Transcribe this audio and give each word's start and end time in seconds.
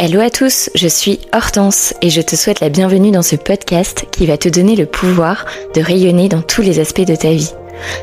Hello 0.00 0.20
à 0.20 0.30
tous, 0.30 0.70
je 0.76 0.86
suis 0.86 1.18
Hortense 1.32 1.92
et 2.02 2.08
je 2.08 2.20
te 2.20 2.36
souhaite 2.36 2.60
la 2.60 2.68
bienvenue 2.68 3.10
dans 3.10 3.24
ce 3.24 3.34
podcast 3.34 4.06
qui 4.12 4.26
va 4.26 4.38
te 4.38 4.48
donner 4.48 4.76
le 4.76 4.86
pouvoir 4.86 5.44
de 5.74 5.80
rayonner 5.80 6.28
dans 6.28 6.40
tous 6.40 6.62
les 6.62 6.78
aspects 6.78 7.04
de 7.04 7.16
ta 7.16 7.32
vie. 7.32 7.52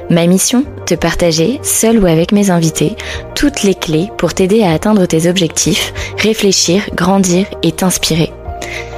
Ma 0.09 0.27
mission, 0.27 0.65
te 0.85 0.93
partager, 0.93 1.57
seul 1.63 1.97
ou 1.99 2.05
avec 2.05 2.33
mes 2.33 2.49
invités, 2.49 2.97
toutes 3.33 3.63
les 3.63 3.75
clés 3.75 4.09
pour 4.17 4.33
t'aider 4.33 4.61
à 4.61 4.73
atteindre 4.73 5.05
tes 5.05 5.29
objectifs, 5.29 5.93
réfléchir, 6.17 6.81
grandir 6.93 7.45
et 7.63 7.71
t'inspirer. 7.71 8.33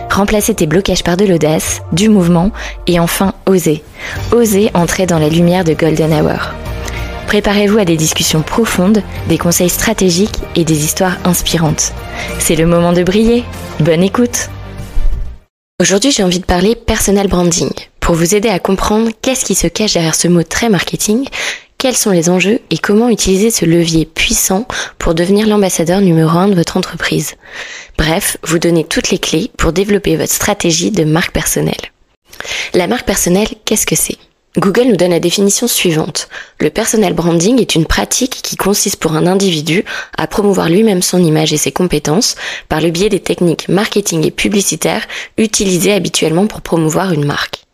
Remplacer 0.09 0.55
tes 0.55 0.66
blocages 0.66 1.04
par 1.04 1.18
de 1.18 1.25
l'audace, 1.25 1.84
du 1.91 2.09
mouvement 2.09 2.52
et 2.88 3.00
enfin 3.00 3.36
oser. 3.45 3.84
Oser 4.32 4.71
entrer 4.73 5.05
dans 5.05 5.20
la 5.20 5.29
lumière 5.29 5.64
de 5.64 5.73
Golden 5.73 6.14
Hour. 6.14 6.55
Préparez-vous 7.28 7.78
à 7.78 7.84
des 7.84 7.98
discussions 7.98 8.41
profondes, 8.41 9.04
des 9.28 9.38
conseils 9.38 9.70
stratégiques 9.70 10.39
et 10.55 10.64
des 10.64 10.86
histoires 10.86 11.18
inspirantes. 11.25 11.92
C'est 12.39 12.55
le 12.55 12.66
moment 12.66 12.93
de 12.93 13.04
briller. 13.04 13.43
Bonne 13.82 14.02
écoute 14.02 14.50
Aujourd'hui 15.82 16.11
j'ai 16.11 16.24
envie 16.24 16.39
de 16.39 16.46
parler 16.46 16.75
personal 16.75 17.28
branding, 17.28 17.69
pour 18.00 18.16
vous 18.16 18.33
aider 18.33 18.47
à 18.47 18.60
comprendre 18.60 19.11
qu'est-ce 19.21 19.43
qui 19.43 19.55
se 19.55 19.68
cache 19.68 19.93
derrière 19.93 20.16
ce 20.16 20.29
mot 20.29 20.42
très 20.42 20.69
marketing, 20.69 21.28
quels 21.78 21.97
sont 21.97 22.11
les 22.11 22.29
enjeux 22.29 22.61
et 22.71 22.78
comment 22.78 23.10
utiliser 23.10 23.52
ce 23.52 23.66
levier 23.66 24.05
puissant 24.05 24.66
pour 24.97 25.14
devenir 25.14 25.47
l'ambassadeur 25.47 26.00
numéro 26.00 26.30
un 26.30 26.47
de 26.47 26.55
votre 26.55 26.78
entreprise. 26.78 27.36
Bref, 27.97 28.38
vous 28.44 28.57
donner 28.57 28.86
toutes 28.86 29.11
les 29.11 29.19
clés 29.19 29.52
pour 29.57 29.74
développer 29.74 30.16
votre 30.16 30.33
stratégie 30.33 30.91
de 30.91 31.04
marque 31.04 31.33
personnelle. 31.33 31.75
La 32.73 32.88
marque 32.88 33.05
personnelle, 33.05 33.50
qu'est-ce 33.66 33.86
que 33.86 33.95
c'est? 33.95 34.17
Google 34.58 34.86
nous 34.86 34.95
donne 34.95 35.11
la 35.11 35.20
définition 35.20 35.67
suivante. 35.67 36.30
Le 36.59 36.72
personal 36.72 37.14
branding 37.14 37.61
est 37.61 37.75
une 37.75 37.86
pratique 37.86 38.42
qui 38.42 38.56
consiste 38.56 39.00
pour 39.00 39.14
un 39.14 39.28
individu 39.28 39.86
à 40.17 40.25
promouvoir 40.25 40.67
lui-même 40.67 41.03
son 41.03 41.23
image 41.23 41.53
et 41.53 41.58
ses 41.58 41.72
compétences 41.72 42.36
par 42.67 42.81
le 42.81 42.89
biais 42.89 43.09
des 43.09 43.20
techniques 43.20 43.70
marketing 43.70 44.25
et 44.25 44.31
publicitaires 44.31 45.06
utilisées 45.38 45.94
habituellement 45.94 46.47
pour 46.47 46.61
promouvoir 46.61 47.13
une 47.13 47.25
marque. 47.25 47.66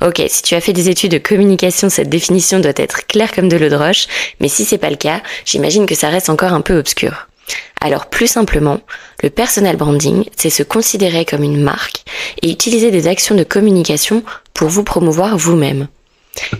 Ok, 0.00 0.22
si 0.28 0.42
tu 0.42 0.54
as 0.54 0.60
fait 0.60 0.72
des 0.72 0.88
études 0.88 1.10
de 1.10 1.18
communication, 1.18 1.88
cette 1.90 2.08
définition 2.08 2.60
doit 2.60 2.72
être 2.76 3.06
claire 3.08 3.32
comme 3.32 3.48
de 3.48 3.56
l'eau 3.56 3.68
de 3.68 3.74
roche, 3.74 4.06
mais 4.38 4.48
si 4.48 4.64
c'est 4.64 4.78
pas 4.78 4.90
le 4.90 4.96
cas, 4.96 5.22
j'imagine 5.44 5.86
que 5.86 5.96
ça 5.96 6.08
reste 6.08 6.30
encore 6.30 6.52
un 6.52 6.60
peu 6.60 6.78
obscur. 6.78 7.26
Alors 7.80 8.06
plus 8.06 8.28
simplement, 8.28 8.78
le 9.24 9.30
personal 9.30 9.76
branding, 9.76 10.24
c'est 10.36 10.50
se 10.50 10.62
considérer 10.62 11.24
comme 11.24 11.42
une 11.42 11.60
marque 11.60 12.04
et 12.42 12.50
utiliser 12.50 12.92
des 12.92 13.08
actions 13.08 13.34
de 13.34 13.42
communication 13.42 14.22
pour 14.54 14.68
vous 14.68 14.84
promouvoir 14.84 15.36
vous-même. 15.36 15.88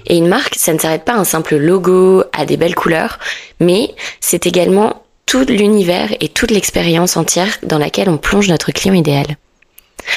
Et 0.06 0.16
une 0.16 0.28
marque, 0.28 0.56
ça 0.56 0.72
ne 0.72 0.78
s'arrête 0.78 1.04
pas 1.04 1.14
à 1.14 1.18
un 1.18 1.24
simple 1.24 1.56
logo, 1.56 2.24
à 2.32 2.44
des 2.44 2.56
belles 2.56 2.74
couleurs, 2.74 3.18
mais 3.60 3.94
c'est 4.20 4.46
également 4.46 5.02
tout 5.26 5.46
l'univers 5.48 6.10
et 6.20 6.28
toute 6.28 6.50
l'expérience 6.50 7.16
entière 7.16 7.56
dans 7.62 7.78
laquelle 7.78 8.10
on 8.10 8.18
plonge 8.18 8.48
notre 8.48 8.72
client 8.72 8.94
idéal. 8.94 9.36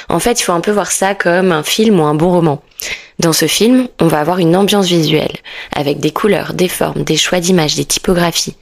En 0.10 0.20
fait, 0.20 0.40
il 0.40 0.44
faut 0.44 0.52
un 0.52 0.62
peu 0.62 0.72
voir 0.72 0.92
ça 0.92 1.16
comme 1.16 1.52
un 1.52 1.64
film 1.64 2.00
ou 2.00 2.04
un 2.04 2.16
bon 2.16 2.32
roman. 2.32 2.62
Dans 3.20 3.34
ce 3.34 3.48
film, 3.48 3.88
on 4.02 4.08
va 4.08 4.20
avoir 4.20 4.40
une 4.40 4.56
ambiance 4.56 4.88
visuelle, 4.88 5.38
avec 5.74 6.00
des 6.00 6.12
couleurs, 6.12 6.54
des 6.54 6.68
formes, 6.68 7.04
des 7.04 7.18
choix 7.18 7.40
d'images, 7.40 7.76
des 7.76 7.86
typographies. 7.86 8.58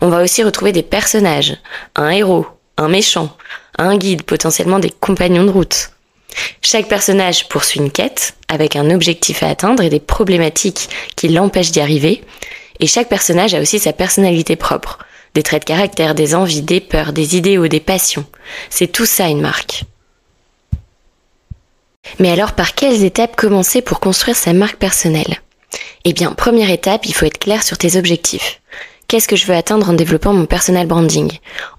On 0.00 0.08
va 0.08 0.22
aussi 0.22 0.42
retrouver 0.42 0.72
des 0.72 0.82
personnages, 0.82 1.56
un 1.94 2.08
héros, 2.08 2.46
un 2.78 2.88
méchant, 2.88 3.36
un 3.78 3.96
guide, 3.96 4.22
potentiellement 4.22 4.78
des 4.78 4.90
compagnons 4.90 5.44
de 5.44 5.50
route. 5.50 5.91
Chaque 6.60 6.88
personnage 6.88 7.48
poursuit 7.48 7.80
une 7.80 7.90
quête 7.90 8.34
avec 8.48 8.76
un 8.76 8.90
objectif 8.90 9.42
à 9.42 9.48
atteindre 9.48 9.82
et 9.82 9.90
des 9.90 10.00
problématiques 10.00 10.88
qui 11.16 11.28
l'empêchent 11.28 11.72
d'y 11.72 11.80
arriver. 11.80 12.22
Et 12.80 12.86
chaque 12.86 13.08
personnage 13.08 13.54
a 13.54 13.60
aussi 13.60 13.78
sa 13.78 13.92
personnalité 13.92 14.56
propre, 14.56 14.98
des 15.34 15.42
traits 15.42 15.62
de 15.62 15.68
caractère, 15.68 16.14
des 16.14 16.34
envies, 16.34 16.62
des 16.62 16.80
peurs, 16.80 17.12
des 17.12 17.36
idéaux, 17.36 17.68
des 17.68 17.80
passions. 17.80 18.26
C'est 18.70 18.90
tout 18.90 19.06
ça 19.06 19.28
une 19.28 19.40
marque. 19.40 19.84
Mais 22.18 22.30
alors 22.30 22.52
par 22.52 22.74
quelles 22.74 23.04
étapes 23.04 23.36
commencer 23.36 23.80
pour 23.82 24.00
construire 24.00 24.36
sa 24.36 24.52
marque 24.52 24.76
personnelle? 24.76 25.40
Eh 26.04 26.12
bien, 26.12 26.32
première 26.32 26.70
étape, 26.70 27.06
il 27.06 27.14
faut 27.14 27.26
être 27.26 27.38
clair 27.38 27.62
sur 27.62 27.78
tes 27.78 27.96
objectifs. 27.96 28.60
Qu'est-ce 29.08 29.28
que 29.28 29.36
je 29.36 29.46
veux 29.46 29.54
atteindre 29.54 29.90
en 29.90 29.92
développant 29.92 30.32
mon 30.32 30.46
personal 30.46 30.86
branding? 30.86 31.30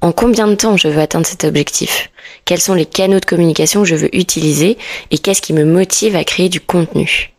En 0.01 0.11
combien 0.11 0.47
de 0.47 0.55
temps 0.55 0.77
je 0.77 0.87
veux 0.87 1.01
atteindre 1.01 1.25
cet 1.25 1.43
objectif? 1.43 2.11
Quels 2.45 2.61
sont 2.61 2.75
les 2.75 2.85
canaux 2.85 3.19
de 3.19 3.25
communication 3.25 3.81
que 3.81 3.87
je 3.87 3.95
veux 3.95 4.15
utiliser? 4.15 4.77
Et 5.11 5.17
qu'est-ce 5.17 5.41
qui 5.41 5.53
me 5.53 5.65
motive 5.65 6.15
à 6.15 6.23
créer 6.23 6.49
du 6.49 6.61
contenu? 6.61 7.31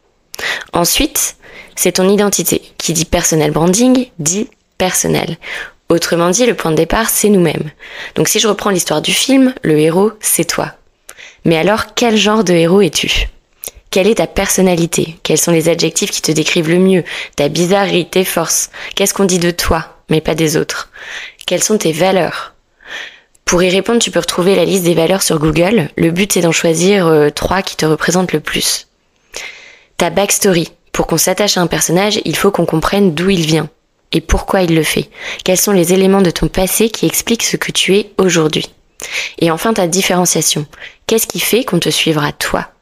Ensuite, 0.73 1.37
c'est 1.77 1.93
ton 1.93 2.09
identité. 2.09 2.63
Qui 2.79 2.93
dit 2.93 3.05
personal 3.05 3.51
branding 3.51 4.09
dit 4.19 4.49
personnel. 4.79 5.39
Autrement 5.89 6.31
dit, 6.31 6.47
le 6.47 6.55
point 6.55 6.71
de 6.71 6.77
départ, 6.77 7.09
c'est 7.11 7.29
nous-mêmes. 7.29 7.71
Donc 8.15 8.29
si 8.29 8.41
je 8.41 8.49
reprends 8.49 8.71
l'histoire 8.71 9.03
du 9.03 9.13
film, 9.13 9.55
le 9.63 9.79
héros, 9.79 10.13
c'est 10.21 10.45
toi. 10.45 10.73
Mais 11.45 11.57
alors, 11.57 11.95
quel 11.95 12.17
genre 12.17 12.43
de 12.43 12.55
héros 12.55 12.81
es-tu? 12.81 13.29
Quelle 13.95 14.09
est 14.09 14.17
ta 14.17 14.27
personnalité? 14.27 15.21
Quels 15.23 15.39
sont 15.39 15.53
les 15.53 15.69
adjectifs 15.69 16.11
qui 16.11 16.21
te 16.21 16.33
décrivent 16.33 16.69
le 16.69 16.81
mieux? 16.81 17.05
Ta 17.37 17.49
bizarrerie, 17.49 18.09
tes 18.09 18.25
forces 18.25 18.71
Qu'est-ce 18.97 19.15
qu'on 19.15 19.25
dit 19.25 19.39
de 19.39 19.53
toi, 19.53 19.87
mais 20.11 20.21
pas 20.21 20.35
des 20.35 20.57
autres? 20.57 20.91
Quelles 21.47 21.63
sont 21.63 21.79
tes 21.79 21.93
valeurs? 21.93 22.55
Pour 23.45 23.63
y 23.63 23.71
répondre, 23.71 24.01
tu 24.01 24.11
peux 24.11 24.19
retrouver 24.19 24.57
la 24.57 24.65
liste 24.65 24.83
des 24.83 24.95
valeurs 24.95 25.23
sur 25.23 25.39
Google. 25.39 25.91
Le 25.97 26.11
but, 26.11 26.33
c'est 26.33 26.41
d'en 26.41 26.51
choisir 26.51 27.07
euh, 27.07 27.31
trois 27.31 27.63
qui 27.63 27.77
te 27.77 27.87
représentent 27.87 28.33
le 28.33 28.41
plus. 28.41 28.89
Ta 29.97 30.11
backstory. 30.11 30.73
Pour 30.91 31.07
qu'on 31.07 31.17
s'attache 31.17 31.57
à 31.57 31.61
un 31.61 31.69
personnage, 31.69 32.21
il 32.25 32.35
faut 32.35 32.51
qu'on 32.51 32.67
comprenne 32.67 33.15
d'où 33.15 33.31
il 33.31 33.47
vient 33.47 33.71
et 34.11 34.21
pourquoi 34.21 34.63
il 34.63 34.75
le 34.75 34.83
fait. 34.83 35.09
Quels 35.45 35.57
sont 35.57 35.71
les 35.71 35.93
éléments 35.93 36.21
de 36.21 36.33
ton 36.33 36.49
passé 36.49 36.91
qui 36.91 37.07
expliquent 37.07 37.45
ce 37.45 37.57
que 37.57 37.71
tu 37.71 37.95
es 37.95 38.11
aujourd'hui? 38.19 38.67
Et 39.39 39.53
enfin, 39.53 39.73
ta 39.73 39.87
différenciation. 39.87 40.67
Qu'est-ce 41.07 41.29
qui 41.29 41.39
fait 41.39 41.63
qu'on 41.63 41.79
te 41.79 41.91
suivra 41.91 42.33
toi? 42.33 42.74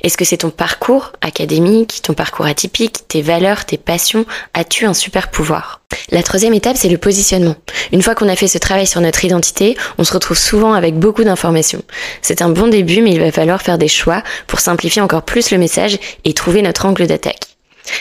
Est-ce 0.00 0.16
que 0.16 0.24
c'est 0.24 0.38
ton 0.38 0.50
parcours 0.50 1.12
académique, 1.22 2.00
ton 2.02 2.14
parcours 2.14 2.46
atypique, 2.46 3.08
tes 3.08 3.22
valeurs, 3.22 3.64
tes 3.64 3.78
passions? 3.78 4.26
As-tu 4.52 4.84
un 4.84 4.94
super 4.94 5.30
pouvoir? 5.30 5.80
La 6.10 6.22
troisième 6.22 6.54
étape, 6.54 6.76
c'est 6.76 6.88
le 6.88 6.98
positionnement. 6.98 7.56
Une 7.92 8.02
fois 8.02 8.14
qu'on 8.14 8.28
a 8.28 8.36
fait 8.36 8.48
ce 8.48 8.58
travail 8.58 8.86
sur 8.86 9.00
notre 9.00 9.24
identité, 9.24 9.76
on 9.96 10.04
se 10.04 10.12
retrouve 10.12 10.36
souvent 10.36 10.74
avec 10.74 10.98
beaucoup 10.98 11.24
d'informations. 11.24 11.82
C'est 12.20 12.42
un 12.42 12.50
bon 12.50 12.68
début, 12.68 13.00
mais 13.00 13.12
il 13.12 13.20
va 13.20 13.32
falloir 13.32 13.62
faire 13.62 13.78
des 13.78 13.88
choix 13.88 14.22
pour 14.46 14.60
simplifier 14.60 15.00
encore 15.00 15.22
plus 15.22 15.50
le 15.50 15.58
message 15.58 15.98
et 16.24 16.34
trouver 16.34 16.62
notre 16.62 16.86
angle 16.86 17.06
d'attaque. 17.06 17.46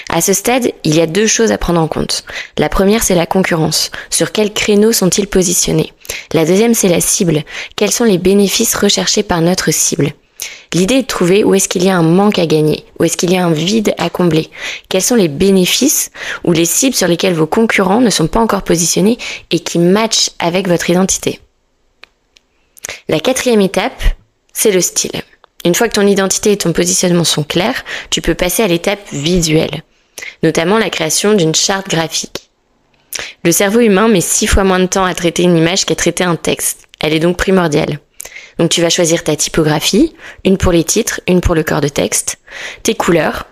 À 0.09 0.21
ce 0.21 0.33
stade, 0.33 0.71
il 0.83 0.95
y 0.95 1.01
a 1.01 1.07
deux 1.07 1.27
choses 1.27 1.51
à 1.51 1.57
prendre 1.57 1.79
en 1.79 1.87
compte. 1.87 2.23
La 2.57 2.69
première, 2.69 3.03
c'est 3.03 3.15
la 3.15 3.25
concurrence. 3.25 3.91
Sur 4.09 4.31
quel 4.31 4.53
créneau 4.53 4.91
sont-ils 4.91 5.27
positionnés? 5.27 5.93
La 6.33 6.45
deuxième, 6.45 6.73
c'est 6.73 6.87
la 6.87 7.01
cible. 7.01 7.43
Quels 7.75 7.91
sont 7.91 8.05
les 8.05 8.17
bénéfices 8.17 8.75
recherchés 8.75 9.23
par 9.23 9.41
notre 9.41 9.71
cible? 9.71 10.13
L'idée 10.73 10.95
est 10.95 11.01
de 11.03 11.07
trouver 11.07 11.43
où 11.43 11.53
est-ce 11.53 11.69
qu'il 11.69 11.83
y 11.83 11.89
a 11.89 11.95
un 11.95 12.03
manque 12.03 12.39
à 12.39 12.45
gagner, 12.45 12.85
où 12.99 13.03
est-ce 13.03 13.17
qu'il 13.17 13.31
y 13.31 13.37
a 13.37 13.45
un 13.45 13.51
vide 13.51 13.93
à 13.97 14.09
combler, 14.09 14.49
quels 14.89 15.01
sont 15.01 15.15
les 15.15 15.27
bénéfices 15.27 16.11
ou 16.43 16.51
les 16.51 16.65
cibles 16.65 16.95
sur 16.95 17.07
lesquelles 17.07 17.33
vos 17.33 17.47
concurrents 17.47 18.01
ne 18.01 18.09
sont 18.09 18.27
pas 18.27 18.39
encore 18.39 18.63
positionnés 18.63 19.17
et 19.51 19.59
qui 19.59 19.79
matchent 19.79 20.31
avec 20.39 20.67
votre 20.67 20.89
identité? 20.89 21.39
La 23.07 23.19
quatrième 23.19 23.61
étape, 23.61 24.01
c'est 24.53 24.71
le 24.71 24.81
style. 24.81 25.21
Une 25.65 25.75
fois 25.75 25.87
que 25.87 25.93
ton 25.93 26.07
identité 26.07 26.51
et 26.51 26.57
ton 26.57 26.73
positionnement 26.73 27.23
sont 27.23 27.43
clairs, 27.43 27.85
tu 28.09 28.21
peux 28.21 28.35
passer 28.35 28.63
à 28.63 28.67
l'étape 28.67 29.07
visuelle, 29.11 29.83
notamment 30.41 30.77
la 30.77 30.89
création 30.89 31.33
d'une 31.33 31.55
charte 31.55 31.89
graphique. 31.89 32.49
Le 33.43 33.51
cerveau 33.51 33.79
humain 33.79 34.07
met 34.07 34.21
six 34.21 34.47
fois 34.47 34.63
moins 34.63 34.79
de 34.79 34.87
temps 34.87 35.05
à 35.05 35.13
traiter 35.13 35.43
une 35.43 35.57
image 35.57 35.85
qu'à 35.85 35.95
traiter 35.95 36.23
un 36.23 36.35
texte. 36.35 36.87
Elle 36.99 37.13
est 37.13 37.19
donc 37.19 37.37
primordiale. 37.37 37.99
Donc 38.59 38.69
tu 38.69 38.81
vas 38.81 38.89
choisir 38.89 39.23
ta 39.23 39.35
typographie, 39.35 40.13
une 40.43 40.57
pour 40.57 40.71
les 40.71 40.83
titres, 40.83 41.21
une 41.27 41.41
pour 41.41 41.55
le 41.55 41.63
corps 41.63 41.81
de 41.81 41.87
texte, 41.87 42.37
tes 42.83 42.95
couleurs. 42.95 43.47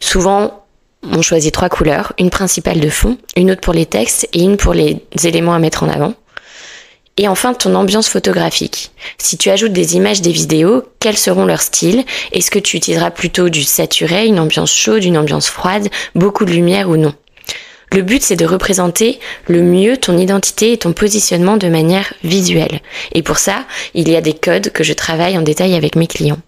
Souvent, 0.00 0.66
on 1.02 1.22
choisit 1.22 1.54
trois 1.54 1.68
couleurs, 1.68 2.12
une 2.18 2.30
principale 2.30 2.80
de 2.80 2.90
fond, 2.90 3.18
une 3.36 3.50
autre 3.50 3.60
pour 3.60 3.74
les 3.74 3.86
textes 3.86 4.28
et 4.32 4.42
une 4.42 4.56
pour 4.56 4.74
les 4.74 5.00
éléments 5.24 5.54
à 5.54 5.58
mettre 5.58 5.82
en 5.82 5.88
avant. 5.88 6.14
Et 7.18 7.28
enfin, 7.28 7.54
ton 7.54 7.74
ambiance 7.74 8.10
photographique. 8.10 8.90
Si 9.16 9.38
tu 9.38 9.48
ajoutes 9.48 9.72
des 9.72 9.96
images, 9.96 10.20
des 10.20 10.32
vidéos, 10.32 10.82
quels 11.00 11.16
seront 11.16 11.46
leurs 11.46 11.62
styles? 11.62 12.04
Est-ce 12.32 12.50
que 12.50 12.58
tu 12.58 12.76
utiliseras 12.76 13.10
plutôt 13.10 13.48
du 13.48 13.62
saturé, 13.62 14.26
une 14.26 14.38
ambiance 14.38 14.74
chaude, 14.74 15.02
une 15.02 15.16
ambiance 15.16 15.48
froide, 15.48 15.88
beaucoup 16.14 16.44
de 16.44 16.52
lumière 16.52 16.90
ou 16.90 16.98
non? 16.98 17.14
Le 17.92 18.02
but, 18.02 18.22
c'est 18.22 18.36
de 18.36 18.44
représenter 18.44 19.18
le 19.46 19.62
mieux 19.62 19.96
ton 19.96 20.18
identité 20.18 20.72
et 20.72 20.78
ton 20.78 20.92
positionnement 20.92 21.56
de 21.56 21.68
manière 21.68 22.12
visuelle. 22.24 22.80
Et 23.12 23.22
pour 23.22 23.38
ça, 23.38 23.64
il 23.94 24.08
y 24.08 24.16
a 24.16 24.20
des 24.20 24.34
codes 24.34 24.70
que 24.70 24.84
je 24.84 24.92
travaille 24.92 25.38
en 25.38 25.42
détail 25.42 25.74
avec 25.74 25.96
mes 25.96 26.06
clients. 26.06 26.40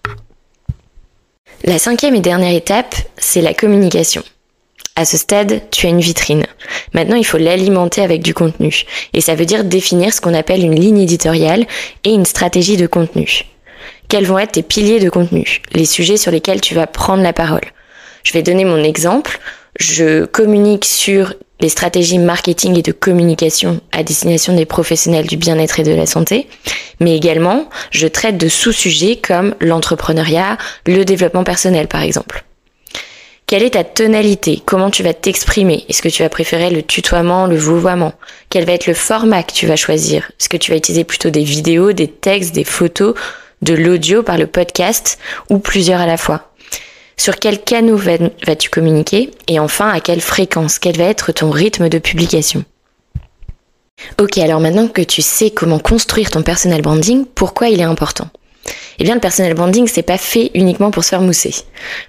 La 1.63 1.79
cinquième 1.79 2.15
et 2.15 2.21
dernière 2.21 2.53
étape, 2.53 2.95
c'est 3.17 3.41
la 3.41 3.53
communication. 3.53 4.23
À 4.95 5.05
ce 5.05 5.17
stade, 5.17 5.61
tu 5.71 5.87
as 5.87 5.89
une 5.89 6.01
vitrine. 6.01 6.45
Maintenant, 6.93 7.15
il 7.15 7.25
faut 7.25 7.37
l'alimenter 7.37 8.01
avec 8.01 8.21
du 8.21 8.33
contenu. 8.33 8.83
Et 9.13 9.21
ça 9.21 9.35
veut 9.35 9.45
dire 9.45 9.63
définir 9.63 10.13
ce 10.13 10.19
qu'on 10.19 10.33
appelle 10.33 10.63
une 10.63 10.79
ligne 10.79 10.99
éditoriale 10.99 11.65
et 12.03 12.11
une 12.11 12.25
stratégie 12.25 12.77
de 12.77 12.87
contenu. 12.87 13.45
Quels 14.09 14.25
vont 14.25 14.39
être 14.39 14.53
tes 14.53 14.63
piliers 14.63 14.99
de 14.99 15.09
contenu? 15.09 15.61
Les 15.73 15.85
sujets 15.85 16.17
sur 16.17 16.31
lesquels 16.31 16.61
tu 16.61 16.75
vas 16.75 16.87
prendre 16.87 17.23
la 17.23 17.31
parole. 17.31 17.61
Je 18.23 18.33
vais 18.33 18.41
donner 18.43 18.65
mon 18.65 18.83
exemple 18.83 19.39
je 19.77 20.25
communique 20.25 20.85
sur 20.85 21.33
les 21.61 21.69
stratégies 21.69 22.19
marketing 22.19 22.77
et 22.77 22.81
de 22.81 22.91
communication 22.91 23.81
à 23.91 24.03
destination 24.03 24.55
des 24.55 24.65
professionnels 24.65 25.27
du 25.27 25.37
bien-être 25.37 25.79
et 25.79 25.83
de 25.83 25.93
la 25.93 26.05
santé. 26.05 26.47
Mais 26.99 27.15
également, 27.15 27.69
je 27.91 28.07
traite 28.07 28.37
de 28.37 28.47
sous-sujets 28.47 29.17
comme 29.17 29.55
l'entrepreneuriat, 29.59 30.57
le 30.85 31.03
développement 31.03 31.43
personnel 31.43 31.87
par 31.87 32.01
exemple. 32.01 32.45
Quelle 33.45 33.63
est 33.63 33.71
ta 33.71 33.83
tonalité? 33.83 34.61
Comment 34.63 34.91
tu 34.91 35.01
vas 35.01 35.15
t'exprimer? 35.15 35.83
Est-ce 35.89 36.03
que 36.03 36.09
tu 36.09 36.21
vas 36.21 36.29
préférer 36.29 36.69
le 36.69 36.83
tutoiement, 36.83 37.47
le 37.47 37.57
vouvoiement? 37.57 38.13
Quel 38.49 38.63
va 38.63 38.73
être 38.73 38.85
le 38.85 38.93
format 38.93 39.41
que 39.41 39.53
tu 39.53 39.65
vas 39.65 39.75
choisir? 39.75 40.31
Est-ce 40.39 40.49
que 40.49 40.57
tu 40.57 40.69
vas 40.69 40.77
utiliser 40.77 41.03
plutôt 41.03 41.31
des 41.31 41.43
vidéos, 41.43 41.91
des 41.91 42.07
textes, 42.07 42.53
des 42.53 42.63
photos, 42.63 43.15
de 43.63 43.73
l'audio 43.73 44.21
par 44.21 44.37
le 44.37 44.45
podcast 44.45 45.17
ou 45.49 45.57
plusieurs 45.57 45.99
à 45.99 46.05
la 46.05 46.17
fois? 46.17 46.48
Sur 47.19 47.35
quel 47.35 47.61
canot 47.61 47.97
vas-tu 47.97 48.69
communiquer 48.69 49.29
Et 49.49 49.59
enfin, 49.59 49.89
à 49.89 49.99
quelle 49.99 50.21
fréquence 50.21 50.79
Quel 50.79 50.95
va 50.95 51.03
être 51.03 51.33
ton 51.33 51.49
rythme 51.49 51.89
de 51.89 51.97
publication 51.97 52.63
Ok, 54.21 54.37
alors 54.37 54.61
maintenant 54.61 54.87
que 54.87 55.01
tu 55.01 55.21
sais 55.21 55.49
comment 55.49 55.79
construire 55.79 56.31
ton 56.31 56.43
personal 56.43 56.81
branding, 56.81 57.25
pourquoi 57.25 57.67
il 57.67 57.81
est 57.81 57.83
important 57.83 58.29
eh 59.01 59.05
bien, 59.05 59.15
le 59.15 59.21
personal 59.21 59.53
branding, 59.53 59.87
c'est 59.87 60.03
pas 60.03 60.17
fait 60.17 60.51
uniquement 60.53 60.91
pour 60.91 61.05
se 61.05 61.09
faire 61.09 61.21
mousser. 61.21 61.55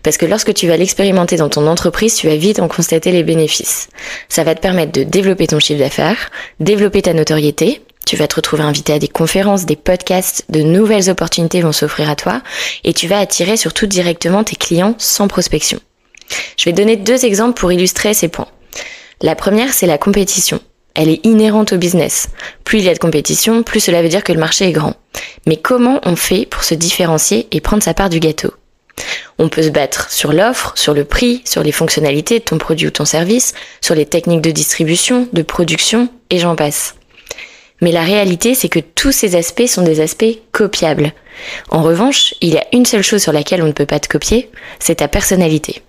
Parce 0.03 0.17
que 0.17 0.27
lorsque 0.27 0.53
tu 0.53 0.67
vas 0.67 0.77
l'expérimenter 0.77 1.37
dans 1.37 1.49
ton 1.49 1.67
entreprise, 1.69 2.17
tu 2.17 2.27
vas 2.27 2.35
vite 2.35 2.59
en 2.59 2.67
constater 2.67 3.13
les 3.13 3.23
bénéfices. 3.23 3.89
Ça 4.29 4.43
va 4.43 4.57
te 4.57 4.61
permettre 4.61 4.93
de 4.93 5.05
développer 5.05 5.47
ton 5.47 5.61
chiffre 5.61 5.79
d'affaires, 5.79 6.31
développer 6.59 7.01
ta 7.01 7.15
notoriété, 7.15 7.81
tu 8.07 8.17
vas 8.17 8.27
te 8.27 8.37
retrouver 8.37 8.63
invité 8.63 8.93
à 8.93 8.99
des 8.99 9.09
conférences, 9.09 9.67
des 9.67 9.77
podcasts, 9.77 10.45
de 10.49 10.63
nouvelles 10.63 11.11
opportunités 11.11 11.61
vont 11.61 11.73
s'offrir 11.73 12.11
à 12.11 12.17
toi 12.17 12.43
et 12.85 12.93
tu 12.93 13.07
vas 13.07 13.19
attirer 13.19 13.57
surtout 13.57 13.87
directement 13.87 14.43
tes 14.43 14.57
clients 14.57 14.95
sans 14.99 15.29
prospection. 15.29 15.81
Je 16.57 16.65
vais 16.65 16.73
donner 16.73 16.97
deux 16.97 17.25
exemples 17.25 17.59
pour 17.59 17.73
illustrer 17.73 18.15
ces 18.15 18.29
points. 18.29 18.49
La 19.21 19.35
première, 19.35 19.73
c'est 19.73 19.87
la 19.87 19.99
compétition. 19.99 20.61
Elle 20.95 21.09
est 21.09 21.25
inhérente 21.25 21.73
au 21.73 21.77
business. 21.77 22.29
Plus 22.65 22.79
il 22.79 22.85
y 22.85 22.89
a 22.89 22.95
de 22.95 22.99
compétition, 22.99 23.63
plus 23.63 23.81
cela 23.81 24.03
veut 24.03 24.09
dire 24.09 24.25
que 24.25 24.33
le 24.33 24.41
marché 24.41 24.67
est 24.67 24.73
grand. 24.73 24.95
Mais 25.47 25.57
comment 25.57 26.01
on 26.05 26.17
fait 26.17 26.47
pour 26.47 26.65
se 26.65 26.75
différencier 26.75 27.47
et 27.53 27.61
prendre 27.61 27.83
sa 27.83 27.95
part 27.95 28.11
du 28.11 28.19
gâteau? 28.19 28.53
On 29.39 29.49
peut 29.49 29.63
se 29.63 29.69
battre 29.69 30.11
sur 30.11 30.33
l'offre, 30.33 30.73
sur 30.75 30.95
le 30.95 31.05
prix, 31.05 31.43
sur 31.45 31.63
les 31.63 31.73
fonctionnalités 31.73 32.41
de 32.41 32.45
ton 32.45 32.59
produit 32.59 32.89
ou 32.89 32.91
ton 32.91 33.05
service, 33.05 33.55
sur 33.81 33.95
les 33.95 34.05
techniques 34.05 34.43
de 34.43 34.51
distribution, 34.51 35.29
de 35.33 35.43
production, 35.43 36.09
et 36.29 36.39
j'en 36.39 36.57
passe. 36.57 36.97
Mais 37.81 37.93
la 37.93 38.03
réalité, 38.03 38.55
c'est 38.55 38.69
que 38.69 38.81
tous 38.81 39.13
ces 39.13 39.37
aspects 39.37 39.67
sont 39.67 39.83
des 39.83 40.01
aspects 40.01 40.39
copiables. 40.53 41.13
En 41.71 41.83
revanche, 41.83 42.35
il 42.41 42.53
y 42.53 42.59
a 42.59 42.67
une 42.73 42.85
seule 42.85 43.03
chose 43.03 43.23
sur 43.23 43.33
laquelle 43.33 43.63
on 43.63 43.67
ne 43.67 43.73
peut 43.73 43.87
pas 43.87 44.01
te 44.01 44.09
copier, 44.09 44.51
c'est 44.79 44.97
ta 44.97 45.09
personnalité. 45.09 45.83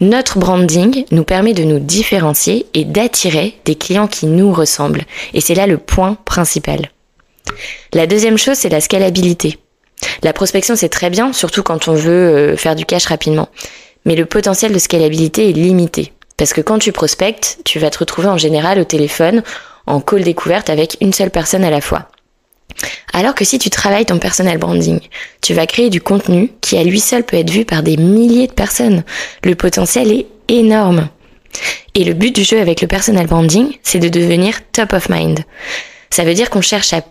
Notre 0.00 0.38
branding 0.38 1.04
nous 1.10 1.24
permet 1.24 1.54
de 1.54 1.64
nous 1.64 1.78
différencier 1.78 2.66
et 2.74 2.84
d'attirer 2.84 3.58
des 3.64 3.74
clients 3.74 4.08
qui 4.08 4.26
nous 4.26 4.52
ressemblent. 4.52 5.04
Et 5.34 5.40
c'est 5.40 5.54
là 5.54 5.66
le 5.66 5.78
point 5.78 6.16
principal. 6.24 6.90
La 7.92 8.06
deuxième 8.06 8.38
chose, 8.38 8.56
c'est 8.56 8.68
la 8.68 8.80
scalabilité. 8.80 9.58
La 10.22 10.32
prospection, 10.32 10.76
c'est 10.76 10.88
très 10.88 11.10
bien, 11.10 11.32
surtout 11.32 11.62
quand 11.62 11.88
on 11.88 11.94
veut 11.94 12.10
euh, 12.52 12.56
faire 12.56 12.74
du 12.74 12.84
cash 12.84 13.06
rapidement. 13.06 13.48
Mais 14.04 14.16
le 14.16 14.26
potentiel 14.26 14.72
de 14.72 14.78
scalabilité 14.78 15.48
est 15.48 15.52
limité. 15.52 16.12
Parce 16.36 16.52
que 16.52 16.60
quand 16.60 16.78
tu 16.78 16.92
prospectes, 16.92 17.58
tu 17.64 17.78
vas 17.78 17.90
te 17.90 17.98
retrouver 17.98 18.28
en 18.28 18.38
général 18.38 18.80
au 18.80 18.84
téléphone, 18.84 19.42
en 19.86 20.00
call 20.00 20.24
découverte 20.24 20.70
avec 20.70 20.96
une 21.00 21.12
seule 21.12 21.30
personne 21.30 21.64
à 21.64 21.70
la 21.70 21.80
fois. 21.80 22.08
Alors 23.12 23.34
que 23.34 23.44
si 23.44 23.58
tu 23.58 23.70
travailles 23.70 24.06
ton 24.06 24.18
personal 24.18 24.58
branding, 24.58 25.00
tu 25.40 25.54
vas 25.54 25.66
créer 25.66 25.90
du 25.90 26.00
contenu 26.00 26.50
qui 26.60 26.78
à 26.78 26.84
lui 26.84 27.00
seul 27.00 27.24
peut 27.24 27.36
être 27.36 27.50
vu 27.50 27.64
par 27.64 27.82
des 27.82 27.96
milliers 27.96 28.46
de 28.46 28.52
personnes. 28.52 29.04
Le 29.44 29.54
potentiel 29.54 30.10
est 30.10 30.26
énorme. 30.48 31.08
Et 31.94 32.04
le 32.04 32.14
but 32.14 32.34
du 32.34 32.44
jeu 32.44 32.58
avec 32.60 32.80
le 32.80 32.88
personal 32.88 33.26
branding, 33.26 33.76
c'est 33.82 33.98
de 33.98 34.08
devenir 34.08 34.60
top 34.72 34.94
of 34.94 35.10
mind. 35.10 35.40
Ça 36.10 36.24
veut 36.24 36.34
dire 36.34 36.48
qu'on 36.48 36.62
cherche 36.62 36.92
à 36.92 37.02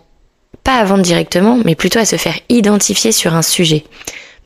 pas 0.64 0.76
à 0.76 0.84
vendre 0.84 1.02
directement, 1.02 1.58
mais 1.64 1.74
plutôt 1.74 1.98
à 1.98 2.04
se 2.04 2.16
faire 2.16 2.38
identifier 2.48 3.12
sur 3.12 3.34
un 3.34 3.42
sujet. 3.42 3.84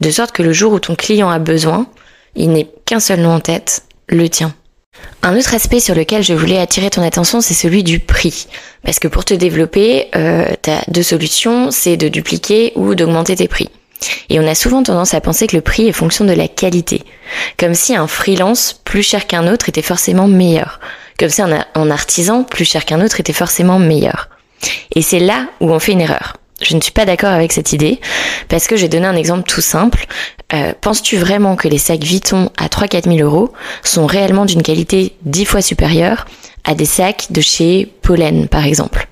De 0.01 0.11
sorte 0.11 0.33
que 0.33 0.43
le 0.43 0.53
jour 0.53 0.73
où 0.73 0.81
ton 0.81 0.95
client 0.95 1.29
a 1.31 1.39
besoin, 1.39 1.87
il 2.35 2.51
n'est 2.51 2.69
qu'un 2.85 3.01
seul 3.01 3.21
nom 3.21 3.35
en 3.35 3.41
tête, 3.41 3.83
le 4.09 4.29
tien. 4.29 4.55
Un 5.23 5.37
autre 5.37 5.55
aspect 5.55 5.81
sur 5.81 5.95
lequel 5.95 6.23
je 6.23 6.35
voulais 6.35 6.59
attirer 6.59 6.91
ton 6.91 7.03
attention, 7.03 7.41
c'est 7.41 7.55
celui 7.55 7.83
du 7.83 7.99
prix. 7.99 8.47
Parce 8.85 8.99
que 8.99 9.09
pour 9.09 9.25
te 9.25 9.35
développer, 9.35 10.09
euh, 10.15 10.47
tu 10.63 10.71
deux 10.89 11.03
solutions, 11.03 11.71
c'est 11.71 11.97
de 11.97 12.09
dupliquer 12.09 12.73
ou 12.77 12.95
d'augmenter 12.95 13.35
tes 13.35 13.49
prix. 13.49 13.69
Et 14.29 14.39
on 14.39 14.47
a 14.47 14.55
souvent 14.55 14.83
tendance 14.83 15.15
à 15.15 15.21
penser 15.21 15.47
que 15.47 15.57
le 15.57 15.63
prix 15.63 15.89
est 15.89 15.93
fonction 15.93 16.25
de 16.25 16.33
la 16.33 16.49
qualité. 16.49 17.03
Comme 17.59 17.75
si 17.75 17.97
un 17.97 18.07
freelance 18.07 18.81
plus 18.85 19.03
cher 19.03 19.27
qu'un 19.27 19.53
autre 19.53 19.69
était 19.69 19.83
forcément 19.83 20.29
meilleur. 20.29 20.81
Comme 21.19 21.31
si 21.31 21.43
un 21.43 21.91
artisan 21.91 22.45
plus 22.45 22.65
cher 22.65 22.85
qu'un 22.85 23.05
autre 23.05 23.19
était 23.19 23.33
forcément 23.33 23.79
meilleur. 23.79 24.29
Et 24.95 25.03
c'est 25.03 25.19
là 25.19 25.49
où 25.61 25.73
on 25.73 25.79
fait 25.79 25.93
une 25.93 26.03
erreur. 26.03 26.37
Je 26.63 26.75
ne 26.75 26.81
suis 26.81 26.93
pas 26.93 27.05
d'accord 27.05 27.31
avec 27.31 27.53
cette 27.53 27.73
idée 27.73 28.01
parce 28.49 28.67
que 28.67 28.77
j'ai 28.77 28.89
donné 28.89 29.07
un 29.07 29.17
exemple 29.17 29.49
tout 29.49 29.61
simple. 29.61 30.07
Euh, 30.55 30.73
penses-tu 30.81 31.17
vraiment 31.17 31.55
que 31.57 31.69
les 31.69 31.79
sacs 31.79 32.03
Vuitton 32.03 32.51
à 32.57 32.69
3-4 32.69 33.15
000 33.15 33.19
euros 33.19 33.53
sont 33.83 34.07
réellement 34.07 34.47
d'une 34.47 34.63
qualité 34.63 35.13
10 35.23 35.45
fois 35.45 35.63
supérieure 35.63 36.27
à 36.65 36.75
des 36.75 36.87
sacs 36.87 37.27
de 37.31 37.41
chez 37.41 37.93
Pollen 38.03 38.49
par 38.49 38.65
exemple? 38.65 39.09